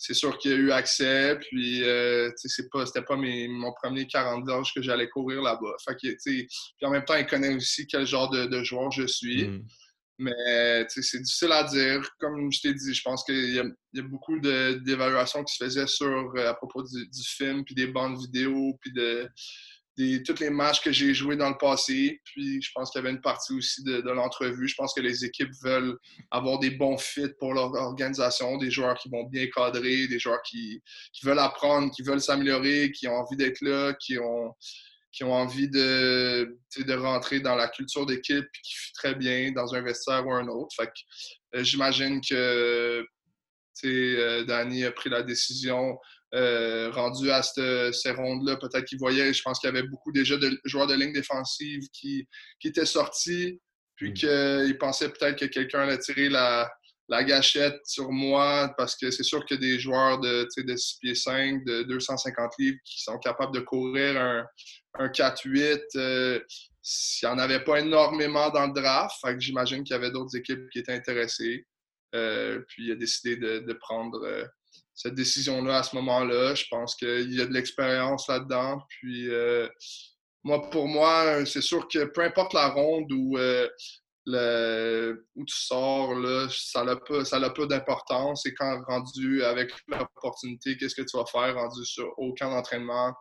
[0.00, 4.06] c'est sûr qu'il y a eu accès, puis euh, c'est pas, c'était pas mon premier
[4.06, 5.76] 40 d'âge que j'allais courir là-bas.
[5.86, 6.48] Fait que, puis
[6.82, 9.46] en même temps, il connaît aussi quel genre de, joueur je suis.
[9.46, 9.66] Mm.
[10.20, 12.00] Mais c'est difficile à dire.
[12.18, 16.32] Comme je t'ai dit, je pense qu'il y, a beaucoup d'évaluations qui se faisaient sur,
[16.34, 19.28] euh, à propos du, du film, puis des bandes vidéo, puis de,
[20.24, 22.20] tous les matchs que j'ai joués dans le passé.
[22.24, 24.68] Puis je pense qu'il y avait une partie aussi de, l'entrevue.
[24.68, 25.98] Je pense que les équipes veulent
[26.30, 30.42] avoir des bons fits pour leur organisation, des joueurs qui vont bien cadrer, des joueurs
[30.42, 30.82] qui,
[31.22, 34.54] veulent apprendre, qui veulent s'améliorer, qui ont envie d'être là, qui ont,
[35.12, 39.74] qui ont envie de, de rentrer dans la culture d'équipe qui fait très bien dans
[39.74, 40.74] un vestiaire ou un autre.
[40.76, 43.04] Fait que euh, j'imagine que
[43.84, 45.98] euh, Danny a pris la décision
[46.34, 50.36] euh, rendu à ces rondes-là, peut-être qu'il voyait, je pense qu'il y avait beaucoup déjà
[50.36, 52.26] de joueurs de ligne défensive qui,
[52.60, 53.60] qui étaient sortis,
[53.96, 54.14] puis mm.
[54.14, 56.70] qu'il pensait peut-être que quelqu'un allait tirer la,
[57.24, 61.64] gâchette sur moi, parce que c'est sûr que des joueurs de, de 6 pieds 5,
[61.64, 64.46] de 250 livres, qui sont capables de courir un,
[64.94, 66.40] un 4-8, euh,
[66.82, 70.10] il n'y en avait pas énormément dans le draft, fait que j'imagine qu'il y avait
[70.10, 71.66] d'autres équipes qui étaient intéressées.
[72.14, 74.20] Euh, puis il a décidé de, prendre
[75.00, 76.54] cette décision-là à ce moment-là.
[76.54, 78.82] Je pense qu'il y a de l'expérience là-dedans.
[78.90, 79.66] Puis, euh,
[80.44, 83.66] moi, pour moi, c'est sûr que peu importe la ronde où, euh,
[85.36, 86.14] où tu sors,
[86.50, 88.44] ça n'a pas d'importance.
[88.44, 93.14] Et quand rendu avec l'opportunité, qu'est-ce que tu vas faire rendu sur aucun entraînement?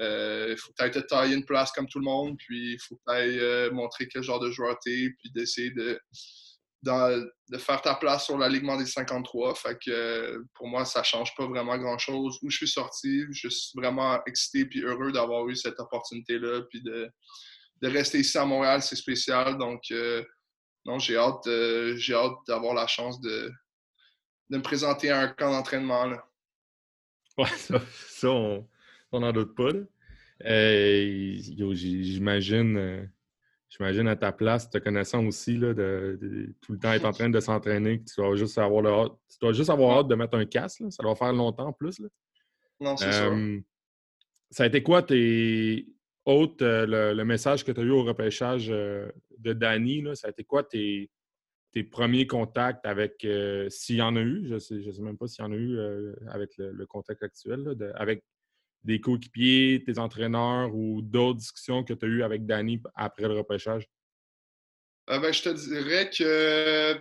[0.00, 3.00] Euh, il faut peut-être te tailler une place comme tout le monde, puis il faut
[3.06, 5.98] peut-être montrer quel genre de joueur tu es, puis d'essayer de,
[6.84, 9.54] de faire ta place sur l'alignement des 53.
[9.54, 12.38] Fait que pour moi, ça change pas vraiment grand-chose.
[12.42, 16.62] Où je suis sorti, je suis vraiment excité et heureux d'avoir eu cette opportunité-là.
[16.70, 17.10] Puis de,
[17.82, 19.58] rester ici à Montréal, c'est spécial.
[19.58, 20.24] Donc, euh,
[20.86, 21.48] non, j'ai hâte,
[21.96, 23.50] j'ai hâte d'avoir la chance de,
[24.50, 26.06] de me présenter à un camp d'entraînement.
[27.36, 27.48] Ouais,
[28.08, 28.66] ça, on
[29.12, 29.72] n'en doute pas.
[30.44, 31.36] Euh,
[31.72, 33.06] j'imagine euh,
[33.76, 37.30] j'imagine à ta place, te connaissant aussi, là, de, tout le temps être en train
[37.30, 40.14] de s'entraîner, que tu dois juste avoir le hâte, tu dois juste avoir hâte de
[40.14, 40.82] mettre un casque.
[40.90, 41.98] Ça doit faire longtemps en plus.
[41.98, 42.08] Là.
[42.80, 43.30] Non, c'est ça.
[44.50, 45.86] Ça a été quoi tes
[46.24, 50.04] autres, euh, le, message que tu as eu au repêchage euh, de Danny?
[50.14, 51.10] Ça a été quoi tes,
[51.72, 55.02] tes premiers contacts avec, euh, s'il y en a eu, je ne sais, je sais
[55.02, 55.78] même pas s'il y en a eu
[56.28, 58.22] avec le, contact actuel, avec
[58.84, 63.34] des coéquipiers, tes entraîneurs ou d'autres discussions que tu as eues avec Danny après le
[63.34, 63.88] repêchage?
[65.10, 66.98] Euh, ben, je te dirais que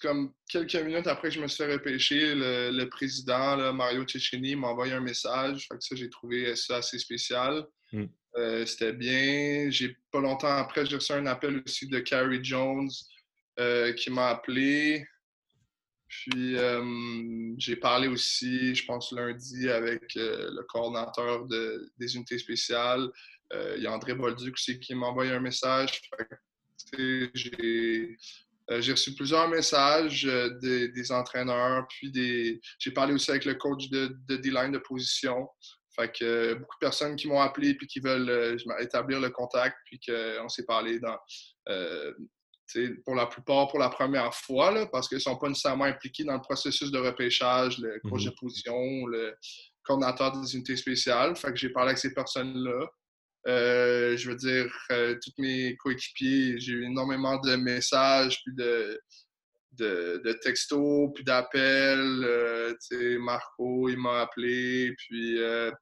[0.00, 4.68] comme quelques minutes après que je me suis fait repêcher, le, président, Mario Cecchini, m'a
[4.68, 5.66] envoyé un message.
[5.68, 7.66] Fait que ça, j'ai trouvé ça assez spécial.
[7.92, 8.06] Hmm.
[8.36, 9.70] Euh, c'était bien.
[9.70, 12.90] J'ai pas longtemps après, j'ai reçu un appel aussi de Carrie Jones
[13.60, 15.06] euh, qui m'a appelé.
[16.14, 23.10] Puis euh, j'ai parlé aussi, je pense, lundi avec euh, le coordinateur des unités spéciales.
[23.52, 26.02] Euh, il y a André Bolduc aussi qui m'a envoyé un message.
[26.96, 28.16] J'ai
[28.68, 30.24] reçu plusieurs messages
[30.62, 32.60] des, entraîneurs, puis des.
[32.78, 35.48] J'ai parlé aussi avec le coach de, D-line de position.
[35.96, 39.98] Fait que beaucoup de personnes qui m'ont appelé puis qui veulent établir le contact, puis
[39.98, 41.18] qu'on s'est parlé dans
[43.04, 46.24] pour la plupart pour la première fois, là, parce qu'ils ne sont pas nécessairement impliqués
[46.24, 48.36] dans le processus de repêchage, le coach de mhm.
[48.36, 49.34] position, le
[49.84, 51.36] coordinateur des unités spéciales.
[51.36, 52.86] Fait que j'ai parlé avec ces personnes-là.
[53.46, 58.98] Euh, je veux dire, euh, tous mes coéquipiers, j'ai eu énormément de messages, puis de,
[59.72, 62.24] de, textos, puis d'appels.
[62.24, 62.74] Euh,
[63.20, 65.36] Marco, il m'a appelé, puis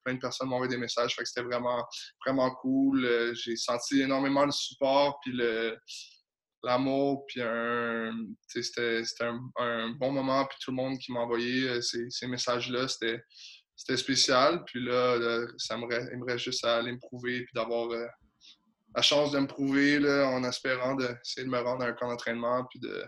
[0.04, 1.14] plein de personnes m'ont envoyé des messages.
[1.14, 1.86] Fait que c'était vraiment,
[2.26, 3.32] vraiment cool.
[3.34, 5.76] j'ai senti énormément de support, puis le,
[6.62, 7.40] l'amour, puis
[8.48, 9.02] c'était
[9.58, 14.62] un, bon moment, puis tout le monde qui m'a envoyé euh, ces, messages-là, c'était spécial.
[14.66, 18.06] Puis là, ça me, il reste juste à aller me prouver, puis d'avoir euh,
[18.94, 22.08] la chance de me prouver là, en espérant d'essayer de me rendre à un camp
[22.08, 23.04] d'entraînement, puis de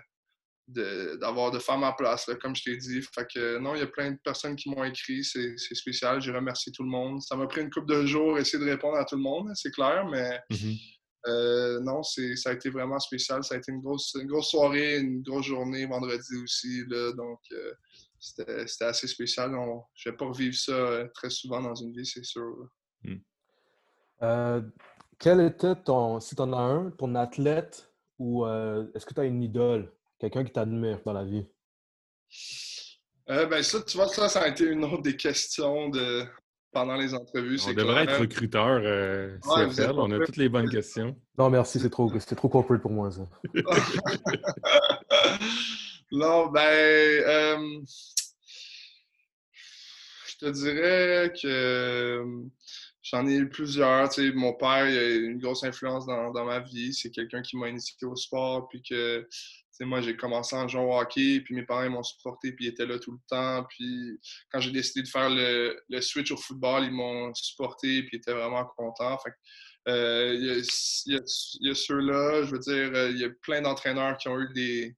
[0.66, 3.02] d'avoir de, faire ma place, comme je t'ai dit.
[3.14, 6.20] Fait que non, il y a plein de personnes qui m'ont écrit, c'est spécial.
[6.22, 7.20] J'ai remercié tout le monde.
[7.20, 9.72] Ça m'a pris une couple de jours essayer de répondre à tout le monde, c'est
[9.72, 10.93] clair, mais mm-hmm.
[11.26, 13.42] Euh, non, ça a été vraiment spécial.
[13.44, 16.84] Ça a été une grosse, grosse soirée, une grosse journée vendredi aussi.
[16.88, 17.72] Là, donc, euh,
[18.18, 19.50] c'était assez spécial.
[19.94, 22.68] je ne vais pas revivre ça euh, très souvent dans une vie, c'est sûr.
[23.02, 24.70] Hmm.
[25.18, 29.24] quel était ton, si tu en as un, ton athlète ou est-ce que tu as
[29.24, 31.46] une idole, quelqu'un qui t'admire dans la vie?
[33.26, 36.24] ben ça, tu vois, ça, ça a été une autre des questions de,
[36.74, 37.58] pendant les entrevues.
[37.66, 41.16] On devrait être recruteur euh, on a toutes les bonnes questions.
[41.38, 43.26] Non, merci, c'est trop, trop corporate pour moi, ça.
[46.12, 47.80] non, ben, euh,
[50.26, 52.42] je te dirais que euh,
[53.02, 54.08] j'en ai eu plusieurs.
[54.10, 56.92] Tu sais, mon père, il a une grosse influence dans, dans ma vie.
[56.92, 59.26] C'est quelqu'un qui m'a initié au sport, puis que
[59.80, 62.98] moi, j'ai commencé en jouant hockey, puis mes parents m'ont supporté, puis ils étaient là
[62.98, 63.64] tout le temps.
[63.68, 64.20] Puis
[64.50, 68.32] quand j'ai décidé de faire le, switch au football, ils m'ont supporté, puis ils étaient
[68.32, 69.18] vraiment contents.
[69.88, 74.28] Euh, il y a, ceux-là, je veux dire, euh, il y a plein d'entraîneurs qui
[74.28, 74.96] ont eu des,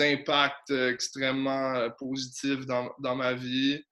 [0.00, 3.82] impacts euh, extrêmement positifs dans, ma vie,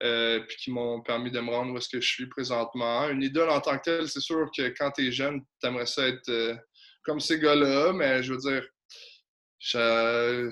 [0.00, 3.08] puis qui m'ont permis de me rendre où est-ce que je suis présentement.
[3.08, 5.86] Une idole en tant que telle, c'est sûr que quand tu es jeune, tu aimerais
[5.86, 6.58] ça être
[7.04, 8.66] comme ces gars-là, mais je veux dire,
[9.62, 10.50] je,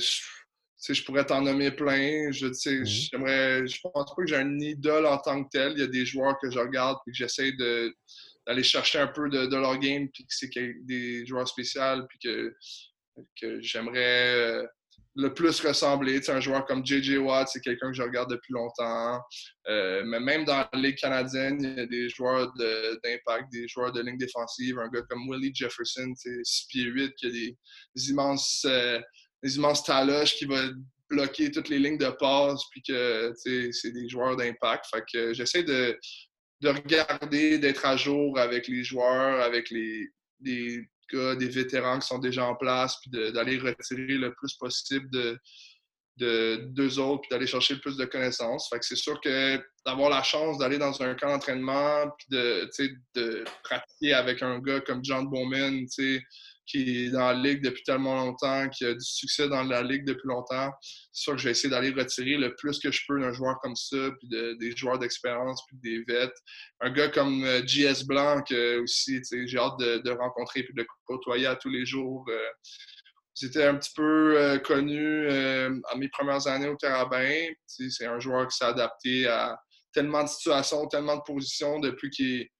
[0.88, 2.30] je, pourrais t'en nommer plein.
[2.30, 5.72] Je, mmh j'aimerais, je pense pas que j'ai un idole en tant que tel.
[5.72, 7.94] Il y a des joueurs que je regarde et que j'essaie de,
[8.46, 10.50] d'aller chercher un peu de, leur game, puis que c'est
[10.82, 12.54] des joueurs spéciaux, puis que,
[13.40, 14.66] que j'aimerais euh,
[15.20, 16.20] le plus ressembler.
[16.28, 17.18] un joueur comme J.J.
[17.18, 19.20] Watt, c'est quelqu'un que je regarde depuis longtemps.
[19.68, 23.92] Euh, mais même dans la Ligue canadienne, il y a des joueurs d'impact, des joueurs
[23.92, 24.78] de ligne défensive.
[24.78, 27.56] Un gars comme Willie Jefferson, 6 pieds 8, qui a des,
[28.08, 29.00] immenses, euh,
[29.84, 30.62] taloches, qui va
[31.10, 34.86] bloquer toutes les lignes de passe, puis que c'est des joueurs d'impact.
[34.90, 35.98] Fait j'essaie de,
[36.62, 40.08] de regarder, d'être à jour avec les joueurs, avec les
[41.12, 45.38] des vétérans qui sont déjà en place, puis d'aller retirer le plus possible de,
[46.16, 48.68] de d'eux autres, puis d'aller chercher le plus de connaissances.
[48.68, 52.70] Fait que c'est sûr que d'avoir la chance d'aller dans un camp d'entraînement, puis de,
[53.14, 55.86] de pratiquer avec un gars comme John Bowman,
[56.70, 60.04] qui est dans la ligue depuis tellement longtemps, qui a du succès dans la ligue
[60.04, 60.70] depuis longtemps,
[61.12, 63.58] c'est sûr que je vais essayer d'aller retirer le plus que je peux d'un joueur
[63.60, 66.32] comme ça, puis des joueurs d'expérience, puis des vets.
[66.80, 68.02] Un gars comme J.S.
[68.02, 68.42] Euh, Blanc,
[68.82, 72.24] aussi, j'ai hâte de, rencontrer puis de côtoyer à tous les jours.
[72.28, 72.38] Euh,
[73.34, 77.46] J'étais un petit peu euh, connu à mes premières années au Carabin.
[77.66, 79.56] C'est un joueur qui s'est adapté à
[79.92, 82.50] tellement de situations, tellement de positions depuis qu'il est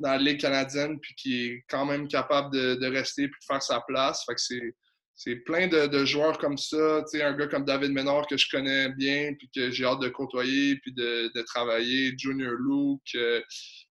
[0.00, 3.62] dans la Ligue canadienne, puis qui est quand même capable de, rester puis de faire
[3.62, 4.24] sa place.
[4.26, 4.74] Fait que c'est,
[5.14, 7.02] c'est plein de, joueurs comme ça.
[7.02, 10.00] Tu sais, un gars comme David Ménard que je connais bien, puis que j'ai hâte
[10.00, 12.14] de côtoyer, puis de, travailler.
[12.16, 13.42] Junior Luke, euh,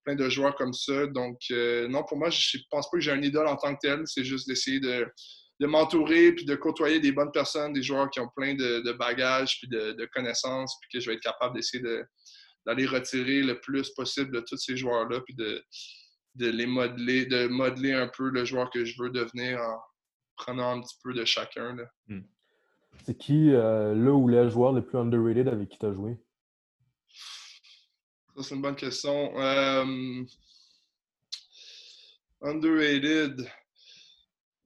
[0.03, 1.05] plein de joueurs comme ça.
[1.07, 3.79] Donc, euh, non, pour moi, je pense pas que j'ai un idole en tant que
[3.81, 4.01] tel.
[4.05, 5.05] C'est juste d'essayer de,
[5.61, 9.67] m'entourer, puis de côtoyer des bonnes personnes, des joueurs qui ont plein de, bagages, puis
[9.67, 11.83] de, connaissances, puis que je vais être capable d'essayer
[12.69, 15.63] d'aller retirer le plus possible de tous ces joueurs-là, puis de,
[16.35, 19.79] de les modeler, de modeler un peu le joueur que je veux devenir en
[20.35, 21.75] prenant un petit peu de chacun.
[22.07, 22.21] Hmm.
[23.05, 26.17] C'est qui euh, le ou les joueurs le plus underrated avec qui tu as joué?
[28.35, 29.31] Ça, c'est une bonne question.
[29.39, 30.23] Euh,
[32.43, 33.49] underrated.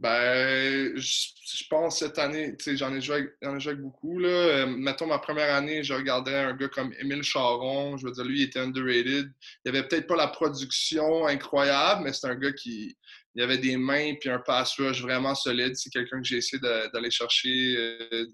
[0.03, 4.19] Ben, je, pense cette année, j'en ai, joué avec, beaucoup.
[4.19, 4.27] Là.
[4.27, 7.95] Euh, mettons, ma première année, je regardais un gars comme Émile Charon.
[7.95, 9.31] Je veux dire, lui, il était underrated.
[9.63, 12.97] Il avait peut-être pas la production incroyable, mais c'est un gars qui
[13.35, 15.73] il avait des mains puis un pass rush vraiment solide.
[15.77, 18.25] C'est quelqu'un que j'ai essayé d'aller chercher euh,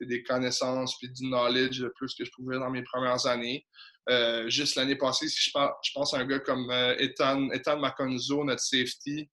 [0.00, 3.66] des, connaissances puis du knowledge le plus que je pouvais dans mes premières années.
[4.10, 6.70] Euh, juste l'année passée, si je, pense, à un gars comme
[7.00, 9.28] Ethan, Ethan Maconzo, notre safety,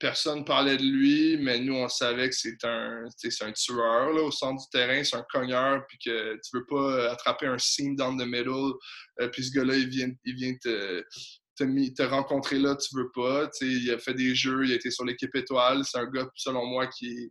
[0.00, 4.30] personne parlait de lui, mais nous, on savait que c'est un, un tueur là, au
[4.30, 8.18] centre du terrain, c'est un cogneur, puis que tu veux pas attraper un seam down
[8.18, 8.72] the middle,
[9.20, 11.04] euh, puis ce gars-là, il vient, il vient te,
[11.56, 13.50] te, rencontrer là, tu veux pas.
[13.60, 15.84] il a fait des jeux, il a été sur l'équipe étoile.
[15.84, 17.30] C'est un gars, selon moi, qui,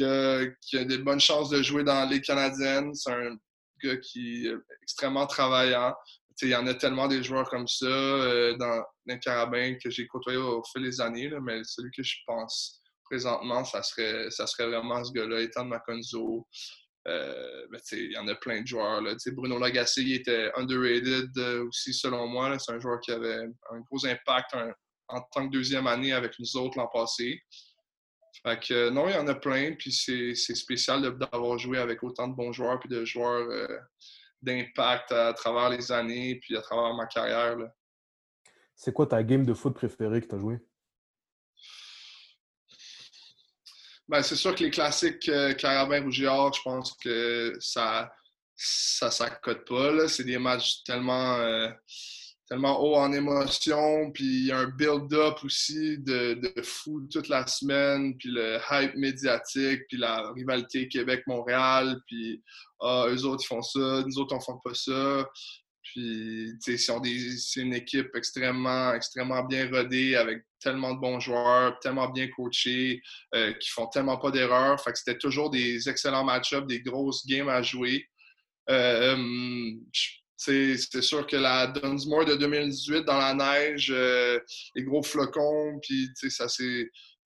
[0.00, 2.94] a, qui a des bonnes chances de jouer dans les canadiennes.
[2.94, 3.36] C'est un
[3.84, 5.94] gars qui est extrêmement travaillant
[6.42, 10.06] il y en a tellement des joueurs comme ça euh, dans les carabins que j'ai
[10.06, 14.68] côtoyé au fil des années, mais celui que je pense présentement, ça serait, ça serait
[14.68, 16.46] vraiment ce gars-là, Ethan Maconzo.
[17.06, 19.00] Euh, il y en a plein de joueurs.
[19.00, 19.14] Là.
[19.28, 22.58] Bruno Lagacé il était underrated euh, aussi, selon moi.
[22.58, 24.54] C'est un joueur qui avait un gros impact
[25.08, 27.40] en tant que deuxième année avec nous autres l'an passé.
[28.46, 32.28] Fait que, non, il y en a plein, puis c'est spécial d'avoir joué avec autant
[32.28, 33.48] de bons joueurs puis de joueurs
[34.42, 37.56] d'impact à travers les années puis à travers ma carrière.
[38.74, 40.58] C'est quoi ta game de foot préférée que tu as joué?
[44.06, 48.10] Ben, c'est sûr que les classiques euh, Carabin Rougiard, je pense que ça
[48.58, 50.08] ça s'accote pas.
[50.08, 51.70] C'est des matchs tellement, euh,
[52.48, 57.28] tellement haut en émotion, puis il y a un build-up aussi de, de, fou toute
[57.28, 62.42] la semaine, puis le hype médiatique, puis la rivalité Québec-Montréal, puis
[62.80, 65.28] ah, eux autres, ils font ça, nous autres, on fait pas ça.
[65.82, 72.28] Puis, c'est une équipe extrêmement, extrêmement bien rodée avec tellement de bons joueurs, tellement bien
[72.28, 73.00] coachés,
[73.34, 74.80] euh, qui font tellement pas d'erreurs.
[74.82, 78.06] Fait que c'était toujours des excellents match-ups, des grosses games à jouer.
[78.68, 79.16] Euh,
[80.38, 84.38] c'est sûr que la Dunsmore de 2018 dans la neige, euh,
[84.76, 86.46] les gros flocons, puis ça,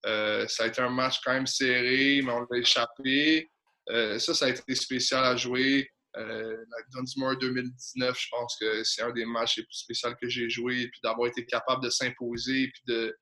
[0.07, 3.51] euh, ça a été un match quand même serré, mais on l'a échappé.
[3.91, 5.87] Euh, ça, ça a été spécial à jouer.
[6.15, 6.57] la
[6.95, 10.89] Dunsmore 2019, je pense que c'est un des matchs les plus spéciaux que j'ai joué,
[10.89, 13.15] puis d'avoir été capable de s'imposer, puis de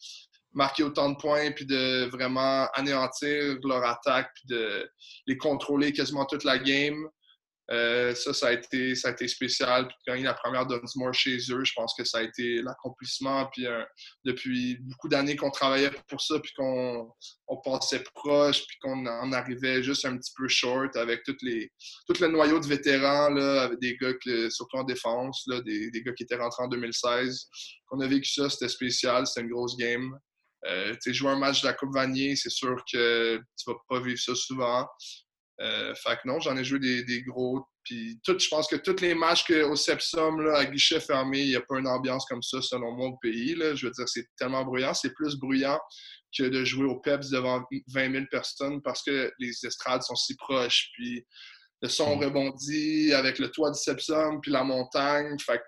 [0.53, 4.88] marquer autant de points, puis de vraiment anéantir leur attaque, puis de
[5.26, 7.09] les contrôler quasiment toute la game.
[7.72, 9.86] Euh, ça, ça a, été, ça a été spécial.
[9.86, 13.46] Puis la première Dunsmore chez eux, je pense que ça a été l'accomplissement.
[13.52, 13.84] Puis euh,
[14.24, 17.08] depuis beaucoup d'années qu'on travaillait pour ça, puis qu'on
[17.46, 21.70] on passait proche, puis qu'on en arrivait juste un petit peu short avec toutes les,
[22.08, 24.12] tout le noyau de vétérans, là, avec des gars,
[24.50, 27.46] surtout en défense, là, des, des, gars qui étaient rentrés en 2016.
[27.92, 30.18] On a vécu ça, c'était spécial, c'était une grosse game.
[30.66, 34.18] Euh, jouer un match de la Coupe Vanier, c'est sûr que tu vas pas vivre
[34.18, 34.86] ça souvent.
[35.61, 37.66] Euh, fait que non, j'en ai joué des, gros.
[37.84, 41.48] Puis je pense que tous les matchs que, au Sepsum, là, à guichet fermé, il
[41.50, 43.54] n'y a pas une ambiance comme ça, selon moi, au pays.
[43.54, 43.74] Là.
[43.74, 44.94] Je veux dire, c'est tellement bruyant.
[44.94, 45.78] C'est plus bruyant
[46.36, 50.34] que de jouer au PEPS devant 20 000 personnes parce que les estrades sont si
[50.36, 50.90] proches.
[50.94, 51.26] Puis
[51.82, 52.24] le son mm.
[52.24, 55.36] rebondit avec le toit du Sepsum, puis la montagne.
[55.38, 55.61] Fait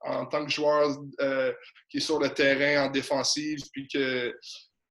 [0.00, 1.52] en tant que joueur euh,
[1.90, 4.32] qui est sur le terrain en défensive, puis que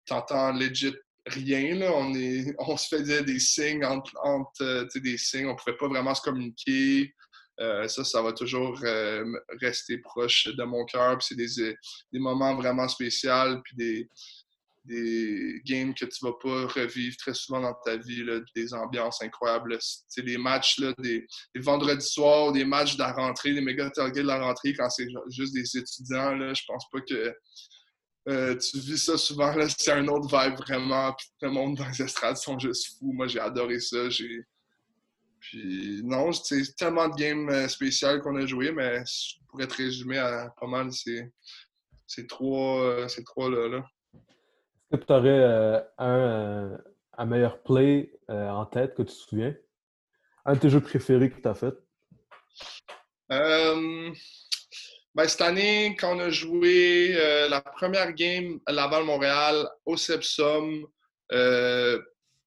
[0.06, 0.94] tu entends legit
[1.26, 1.76] rien.
[1.76, 1.92] Là.
[1.94, 5.48] On, est, on se faisait des signes entre, entre euh, des signes.
[5.48, 7.14] On pouvait pas vraiment se communiquer.
[7.62, 9.24] Euh, ça, ça va toujours euh,
[9.62, 11.22] rester proche de mon cœur.
[11.22, 11.48] C'est des,
[12.12, 14.10] des, moments vraiment spéciaux, puis des,
[14.84, 19.22] des games que tu vas pas revivre très souvent dans ta vie, là, des ambiances
[19.22, 19.78] incroyables.
[19.80, 23.90] C'est des matchs là, des, des, vendredis soirs, des matchs de la rentrée, des méga
[23.90, 26.36] targets de la rentrée quand c'est juste des étudiants.
[26.36, 27.34] Là, je pense pas que
[28.28, 31.14] euh, tu vis ça souvent, là, c'est un autre vibe vraiment.
[31.14, 33.14] Puis le monde dans les estrades sont juste fous.
[33.14, 34.10] Moi, j'ai adoré ça.
[34.10, 34.44] J'ai...
[35.40, 39.76] Puis non, c'est tellement de games euh, spéciales qu'on a joué, mais je pourrais te
[39.76, 41.32] résumer à pas mal ces,
[42.08, 43.68] ces trois, euh, ces trois-là.
[43.68, 43.86] Là.
[44.92, 46.78] Est-ce que tu aurais un,
[47.18, 49.56] un, meilleur play en tête que tu te souviens?
[50.46, 51.76] Un de tes jeux préférés que tu as fait?
[55.16, 60.86] Ben, cette année, quand on a joué euh, la première game à Laval-Montréal au Sepsum,
[61.32, 62.02] euh,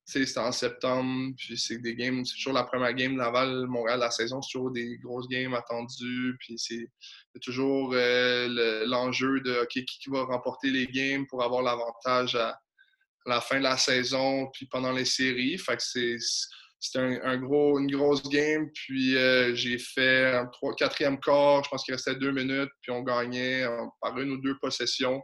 [0.04, 4.42] c'était en septembre, puis c'est des games, c'est toujours la première game Laval-Montréal la saison,
[4.42, 6.90] c'est toujours des grosses games attendues, puis c'est
[7.40, 12.58] toujours euh, l'enjeu de OK, qui va remporter les games pour avoir l'avantage à, à,
[13.24, 15.56] la fin de la saison, puis pendant les séries.
[15.56, 16.18] Fait que c'est
[16.80, 18.70] c'était un, gros, une grosse game.
[18.72, 23.02] Puis euh, j'ai fait un quatrième quart, je pense qu'il restait deux minutes, puis on
[23.02, 23.66] gagnait
[24.00, 25.20] par une ou deux possessions.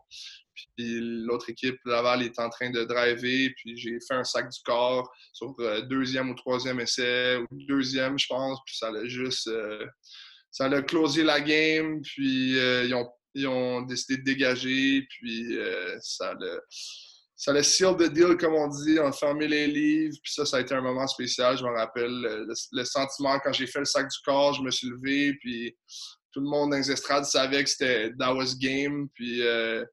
[0.77, 3.53] Puis l'autre équipe, Laval, est en train de driver.
[3.57, 8.19] Puis j'ai fait un sac du corps sur euh, deuxième ou troisième essai, ou deuxième,
[8.19, 8.59] je pense.
[8.67, 9.49] Puis ça a juste.
[9.49, 9.85] Euh,
[10.51, 12.01] ça a closé la game.
[12.03, 15.05] Puis ils, ont, ils, ont, décidé de dégager.
[15.11, 15.57] Puis
[16.01, 16.61] ça a
[17.45, 18.99] ça le seal the deal, comme on dit.
[18.99, 20.17] On a fermé les livres.
[20.23, 21.59] Puis ça, ça a été un moment spécial.
[21.59, 22.11] Je me rappelle
[22.73, 25.35] le, sentiment quand j'ai fait le sac du corps, je me suis levé.
[25.35, 25.77] Puis
[26.33, 29.11] tout le monde dans les estrades savait que c'était that was game.
[29.13, 29.85] Puis euh,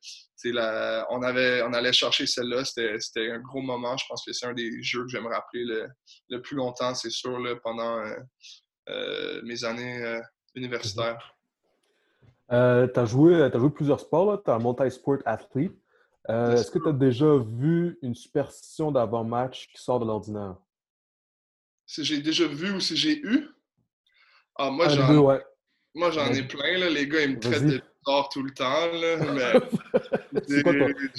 [1.09, 2.63] on, avait, on allait chercher celle-là.
[2.63, 3.97] C'était un gros moment.
[3.97, 5.65] Je pense que c'est un des jeux que j'aime rappeler
[6.29, 8.15] le, plus longtemps, c'est sûr, pendant euh,
[8.87, 10.21] euh, mes années
[10.55, 11.35] universitaires.
[12.49, 14.41] tu as, joué, plusieurs sports.
[14.41, 15.80] Tu es un multi-sport athlete.
[16.31, 20.55] Euh, est-ce que tu as déjà vu une superstition d'avant-match qui sort de l'ordinaire?
[21.85, 23.49] Si j'ai déjà vu ou si j'ai eu?
[24.57, 26.77] Ah, moi, j'en ai plein.
[26.77, 26.89] Là.
[26.89, 28.87] Les gars, ils me traitent de bizarre tout le temps.
[30.47, 30.63] c'est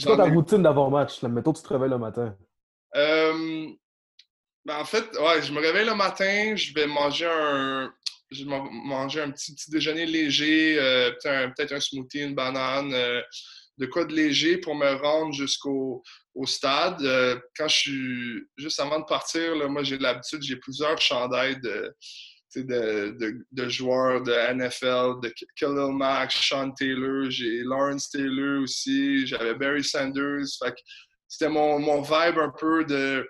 [0.05, 1.23] quoi, ta routine d'avant-match?
[1.25, 2.35] Mettons, tu te réveilles le matin.
[2.97, 3.69] Euh,
[4.65, 7.93] ben, en fait, ouais, je me réveille le matin, je vais manger un,
[8.31, 8.51] je vais
[8.85, 12.95] manger un petit, petit déjeuner léger, euh, peut-être un, smoothie, une banane
[13.83, 16.05] de quoi de léger pour me rendre jusqu'au
[16.35, 17.03] au stade.
[17.03, 21.93] Euh, quand je suis juste avant de partir, moi j'ai l'habitude, j'ai plusieurs chandails de,
[23.69, 30.47] joueurs de NFL, de Khalil Mack, Sean Taylor, j'ai Lawrence Taylor aussi, j'avais Barry Sanders.
[31.27, 33.27] c'était mon, vibe un peu de,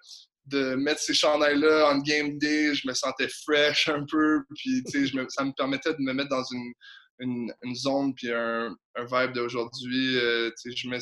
[0.77, 2.75] mettre ces chandails-là en game day.
[2.75, 4.85] Je me sentais fresh un peu, puis
[5.31, 6.75] ça me permettait de me mettre dans une
[7.19, 10.19] une, zone puis un, vibe d'aujourd'hui.
[10.19, 10.99] Euh, je mets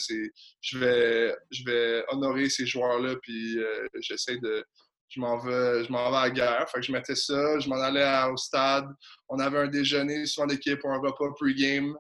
[0.61, 4.65] je vais, je vais honorer ces joueurs-là puis euh, j'essaie de,
[5.09, 6.67] je m'en vais, je m'en vais à la guerre.
[6.81, 8.87] Je mettais ça, je m'en allais au stade.
[9.29, 11.97] On avait un déjeuner soit en équipe ou un repas pre-game.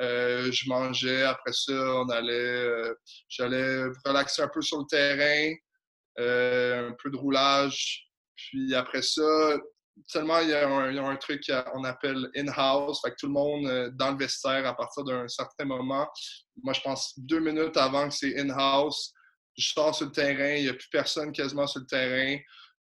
[0.00, 1.22] Euh, je mangeais.
[1.22, 2.92] Après ça, on allait,
[3.28, 5.54] j'allais relaxer un peu sur le terrain,
[6.18, 8.08] un peu de roulage.
[8.36, 9.58] Puis après ça,
[10.06, 13.90] seulement il y, a un, truc qu'on appelle in-house, fait que tout le monde euh,
[13.94, 16.08] dans le vestiaire à partir d'un certain moment.
[16.62, 19.12] Moi, je pense deux minutes avant que c'est in-house,
[19.56, 22.38] je sors sur le terrain, il n'y a plus personne quasiment sur le terrain.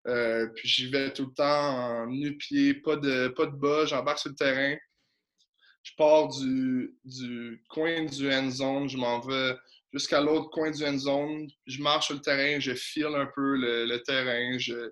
[0.06, 4.18] Euh, puis j'y vais tout le temps en nu-pied, pas de, pas de bas, j'embarque
[4.18, 4.76] sur le terrain.
[5.82, 9.56] Je pars du, du coin du end zone, je m'en vais
[9.92, 11.48] jusqu'à l'autre coin du end zone.
[11.66, 14.90] Je marche sur le terrain, je file un peu le, le terrain, je,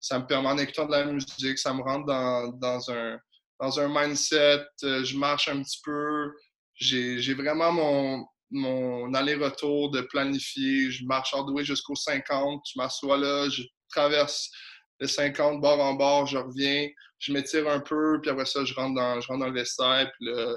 [0.00, 3.18] ça me permet en écoutant de la musique, ça me rentre dans, un,
[3.60, 6.32] dans un mindset, euh, je marche un petit peu,
[6.74, 13.48] j'ai vraiment mon, mon aller-retour de planifier, je marche the jusqu'au 50, je m'assois là,
[13.48, 14.50] je traverse
[15.00, 16.88] les 50 bord en bord, je reviens,
[17.20, 20.10] je m'étire un peu, puis après ça, je rentre dans, je rentre dans le vestiaire,
[20.18, 20.54] puis là,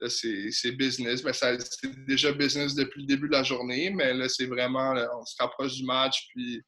[0.00, 1.24] là c'est business.
[1.24, 5.24] Mais c'est déjà business depuis le début de la journée, mais là, c'est vraiment, on
[5.24, 6.62] se rapproche du match, puis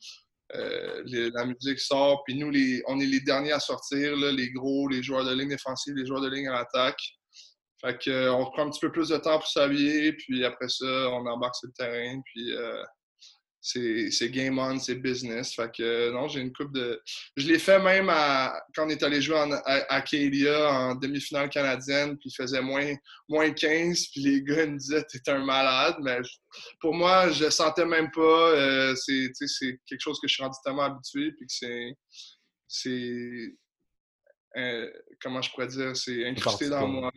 [0.56, 4.88] euh, la musique sort, puis nous, les, on est les derniers à sortir, les gros,
[4.88, 7.00] les joueurs de ligne défensive, les joueurs de ligne à l'attaque.
[7.80, 11.26] Fait euh, prend un petit peu plus de temps pour s'habiller, puis après ça, on
[11.26, 12.82] embarque sur le terrain, puis euh,
[13.62, 15.54] c'est game on, c'est business.
[15.54, 17.00] Fait que non, j'ai une coupe de.
[17.36, 18.06] Je l'ai fait même
[18.74, 22.94] quand on est allé jouer en, à, en demi-finale canadienne, puis il faisait moins,
[23.28, 25.96] moins 15, puis les gars me disaient T'es un malade.
[26.00, 26.18] Mais
[26.80, 28.20] pour moi, je le sentais même pas.
[28.20, 29.30] Euh, c'est
[29.86, 31.94] quelque chose que je suis rendu tellement habitué, puis que c'est.
[32.66, 33.54] C'est.
[34.56, 34.90] Euh,
[35.22, 37.12] comment je pourrais dire, c'est incrusté dans moi.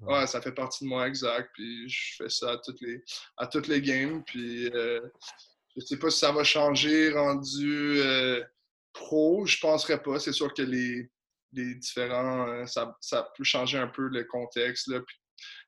[0.00, 1.50] ouais, ça fait partie de moi, exact.
[1.52, 3.02] Puis je fais ça à toutes les,
[3.36, 4.22] à toutes les games.
[4.24, 5.00] Puis euh,
[5.78, 8.42] je ne sais pas si ça va changer rendu euh,
[8.92, 9.46] pro.
[9.46, 10.18] Je ne penserais pas.
[10.18, 11.08] C'est sûr que les,
[11.52, 12.48] différents.
[12.48, 14.88] Euh, ça, peut changer un peu le contexte.
[14.88, 14.98] Là,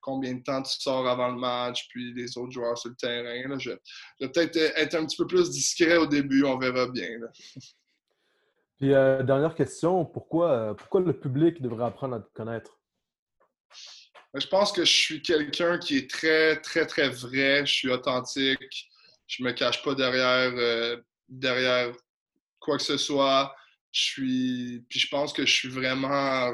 [0.00, 3.56] combien de temps tu sors avant le match, puis les autres joueurs sur le terrain.
[3.61, 6.44] Je, vais peut-être être un petit peu plus discret au début.
[6.44, 7.08] On verra bien.
[8.78, 10.06] Puis, euh, dernière question.
[10.06, 12.80] Pourquoi, pourquoi le public devrait apprendre à te connaître?
[14.32, 17.66] Je pense que je suis quelqu'un qui est très, très, très vrai.
[17.66, 18.90] Je suis authentique
[19.30, 20.96] je me cache pas derrière, euh,
[21.28, 21.92] derrière
[22.58, 23.54] quoi que ce soit.
[23.92, 24.84] Je suis.
[24.88, 26.52] Puis je pense que je suis vraiment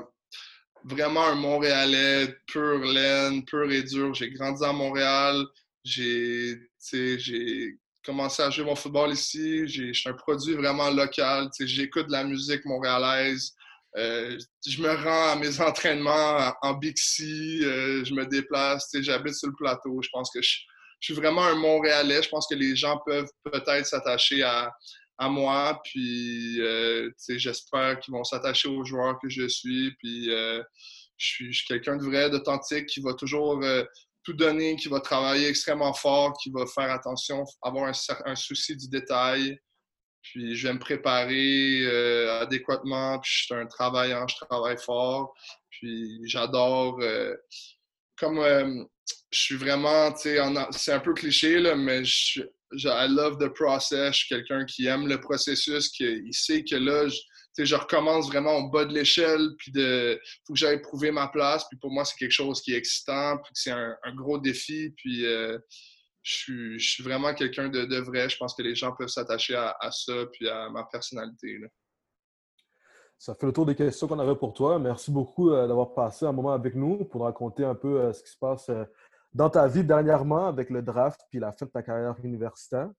[0.85, 4.15] vraiment un Montréalais pur laine, pur et dur.
[4.15, 5.45] J'ai grandi à Montréal.
[5.85, 6.59] J'ai
[8.05, 9.67] commencé à jouer mon football ici.
[9.67, 11.49] Je suis un produit vraiment local.
[11.61, 13.53] J'écoute de la musique montréalaise.
[13.97, 17.61] Euh, je me rends à mes entraînements en Bixi.
[17.65, 18.91] Euh, je me déplace.
[19.01, 20.01] J'habite sur le plateau.
[20.03, 20.59] Je pense que je,
[21.01, 22.23] je suis vraiment un Montréalais.
[22.23, 24.73] Je pense que les gens peuvent peut-être s'attacher à,
[25.29, 25.81] moi.
[25.85, 29.95] Puis, euh, j'espère qu'ils vont s'attacher aux joueurs que je suis.
[29.97, 30.63] Puis, euh,
[31.17, 33.85] je suis, quelqu'un de vrai, d'authentique, qui va toujours euh,
[34.25, 37.93] tout donner, qui va travailler extrêmement fort, qui va faire attention, avoir
[38.25, 39.59] un, souci du détail.
[40.23, 41.87] Puis, je vais me préparer
[42.41, 43.19] adéquatement.
[43.21, 45.35] Puis, je suis un travaillant, je travaille fort.
[45.71, 47.01] Puis, j'adore
[48.19, 48.89] comme
[49.31, 52.41] je suis vraiment, c'est un peu cliché, là, mais je,
[52.75, 54.15] I love the process.
[54.15, 58.29] Je suis quelqu'un qui aime le processus, qui il sait que là, je, je recommence
[58.29, 61.65] vraiment au bas de l'échelle, puis de faut que j'aille prouver ma place.
[61.69, 64.91] Puis pour moi, c'est quelque chose qui est excitant, puis c'est un, gros défi.
[64.97, 65.59] Puis euh,
[66.23, 68.29] je, suis, vraiment quelqu'un de, vrai.
[68.29, 71.59] Je pense que les gens peuvent s'attacher à, ça, puis à ma personnalité.
[73.19, 74.79] Ça fait le tour des questions qu'on avait pour toi.
[74.79, 78.23] Merci beaucoup euh, d'avoir passé un moment avec nous pour raconter un peu euh, ce
[78.23, 78.71] qui se passe
[79.33, 82.91] dans ta vie dernièrement avec le draft puis la fin de ta carrière universitaire.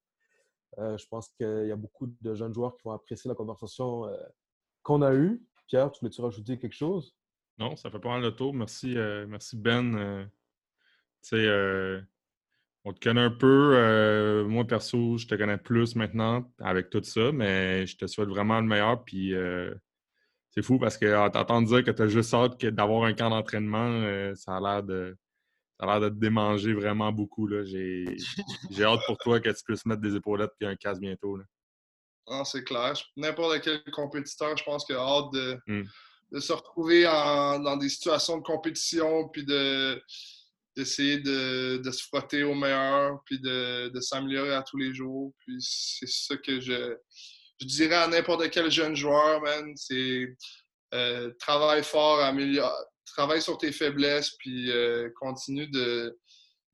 [0.80, 4.08] Euh, je pense qu'il y a beaucoup de jeunes joueurs qui vont apprécier la conversation
[4.08, 4.16] euh,
[4.84, 5.42] qu'on a eue.
[5.68, 7.16] Pierre, tu voulais-tu rajouter quelque chose?
[7.58, 8.54] Non, ça fait pas mal le tour.
[8.54, 10.30] Merci, euh, merci Ben.
[12.86, 14.46] on te connaît un peu.
[14.48, 18.62] moi, perso, je te connais plus maintenant avec tout ça, mais je te souhaite vraiment
[18.62, 19.04] le meilleur.
[19.04, 19.34] Puis
[20.58, 24.34] c'est fou parce que t'entendre dire que tu as juste hâte d'avoir un camp d'entraînement,
[24.36, 25.16] ça a l'air de
[25.80, 27.48] ça a l'air de te démanger vraiment beaucoup.
[27.64, 28.18] J'ai
[28.84, 31.38] hâte pour toi que tu puisses mettre des épaulettes et un casque bientôt.
[31.38, 32.44] Là.
[32.44, 32.94] c'est clair.
[33.16, 36.40] N'importe quel compétiteur, je pense qu'il a hâte de, hmm.
[36.40, 40.02] se retrouver dans des situations de compétition puis de
[40.76, 45.34] d'essayer de, se frotter au meilleur puis de, s'améliorer à tous les jours.
[45.38, 46.96] Puis c'est ça que je,
[47.60, 49.74] je dirais à n'importe quel jeune joueur, man.
[49.76, 50.36] C'est
[50.94, 54.72] euh, travaille fort, améliore, travaille sur tes faiblesses, puis
[55.20, 56.18] continue de,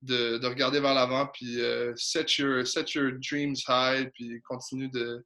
[0.01, 1.59] de, regarder vers l'avant, puis
[1.95, 5.25] set, your, set your dreams high, puis continue de,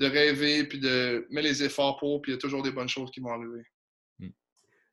[0.00, 2.88] de rêver, puis de mettre les efforts pour, puis il y a toujours des bonnes
[2.88, 3.62] choses qui vont arriver.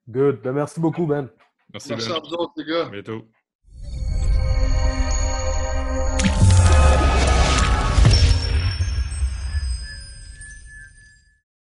[0.09, 0.41] Good.
[0.41, 1.29] Ben, merci beaucoup, Ben.
[1.73, 2.15] Merci, merci ben.
[2.15, 2.85] à vous autres, les gars.
[2.85, 3.27] À bientôt.